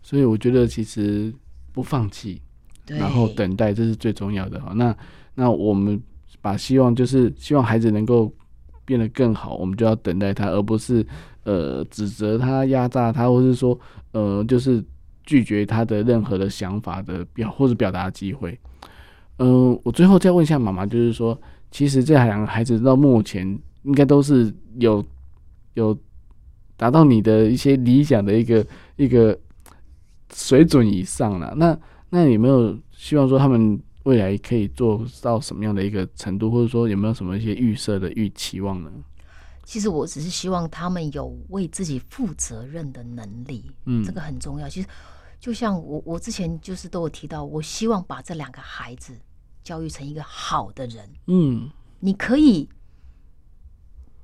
[0.00, 1.34] 所以我觉得其实
[1.72, 2.40] 不放弃，
[2.86, 4.72] 然后等待，这是最重要的哈。
[4.76, 4.96] 那
[5.34, 6.00] 那我们
[6.40, 8.32] 把希望就是希望孩子能够
[8.84, 11.04] 变得更好，我们就要等待他，而不是
[11.42, 13.76] 呃指责他、压榨他，或是说
[14.12, 14.80] 呃就是
[15.24, 18.56] 拒绝他的任何的想法的表或者表达机会。
[19.38, 21.36] 嗯、呃，我最后再问一下妈妈，就是说，
[21.72, 23.44] 其实这两个孩子到目前
[23.82, 25.04] 应该都是有
[25.74, 25.98] 有。
[26.76, 28.66] 达到你的一些理想的一个
[28.96, 29.38] 一个
[30.32, 31.78] 水准以上了，那
[32.10, 38.90] 那有没有希望说他们未来可以做到什么样的一个程度，或者说有没有什么一些预设的预期望呢？
[39.64, 44.68] 其实我只是希望他们有为自己负责任的能力，嗯，这个很重要。
[44.68, 44.86] 其实
[45.40, 49.12] 就像我我之前就是都有提到，我希望把这两个孩子
[49.64, 51.68] 教育成一个好的人，嗯，
[51.98, 52.68] 你可以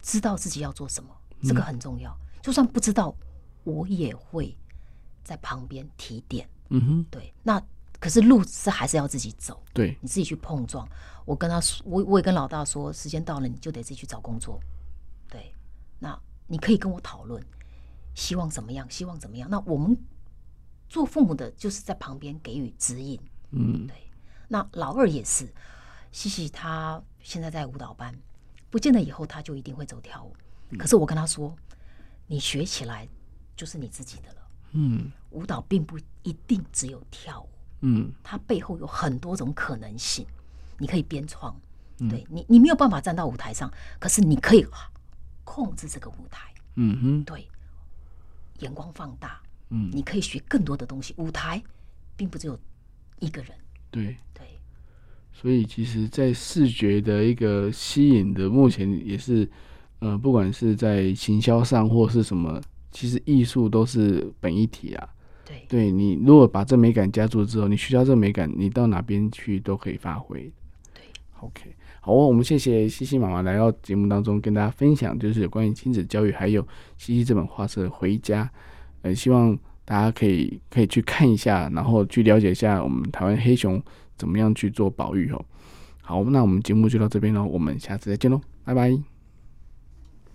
[0.01, 1.11] 知道自己要做什么，
[1.43, 2.17] 这个很重要。
[2.43, 3.15] 就算不知道，
[3.65, 4.55] 我也会
[5.23, 6.49] 在旁边提点。
[6.71, 7.63] 嗯哼，对，那
[8.01, 10.87] 可是路是还是要自己走，对，你自己去碰撞。
[11.25, 14.59] 我跟他说，我我也跟老大说，时间到了你就得自己去找工作。
[15.29, 15.55] 对，
[16.01, 16.19] 那
[16.49, 17.41] 你可以跟我讨论，
[18.15, 19.49] 希望怎么样，希望怎么样。
[19.49, 19.97] 那我们
[20.89, 23.21] 做父母的，就是在旁边给予指引。
[23.51, 23.97] 嗯，对。
[24.49, 25.49] 那老二也是，
[26.11, 28.13] 西西他现在在舞蹈班，
[28.69, 30.35] 不见得以后他就一定会走跳舞。
[30.77, 31.55] 可是我跟他说，
[32.27, 33.09] 你学起来
[33.57, 34.49] 就是你自己的了。
[34.73, 37.49] 嗯，舞蹈并不一定只有跳舞，
[37.81, 40.27] 嗯，它背后有很多种可能性，
[40.79, 41.55] 你可以编创。
[41.99, 43.71] 嗯、对你，你没有办法站到舞台上，
[44.01, 44.67] 可是你可以
[45.45, 46.53] 控制这个舞台。
[46.77, 47.47] 嗯哼，对，
[48.61, 51.15] 眼光放大，嗯，你可以学更多的东西。
[51.19, 51.63] 舞台
[52.17, 52.59] 并不只有
[53.21, 53.55] 一个人。
[53.91, 54.59] 对对，
[55.33, 59.49] 所以其实，在视觉的一个吸引的，目前也是，
[60.03, 62.61] 呃，不管是在行销上或是什么。
[62.95, 65.09] 其实艺术都是本一体啊，
[65.47, 70.41] 对，对你如果把这美感加注之后，你学到这美感，你到哪边去都可以发挥。
[70.93, 71.03] 对
[71.41, 76.61] ，OK，好，我们谢谢西西妈妈来到节目当中跟大家分享，就是有关于亲子教育，还有
[76.99, 78.45] 西西这本画册《回家》，
[79.01, 83.83] 呃，希望大家可以可以去看一下，然后去了解一下我们台湾黑熊
[84.19, 85.43] 怎么样去做保育哦。
[86.03, 89.12] 好，那我们节目就到这边喽，我们下次再见喽，拜拜。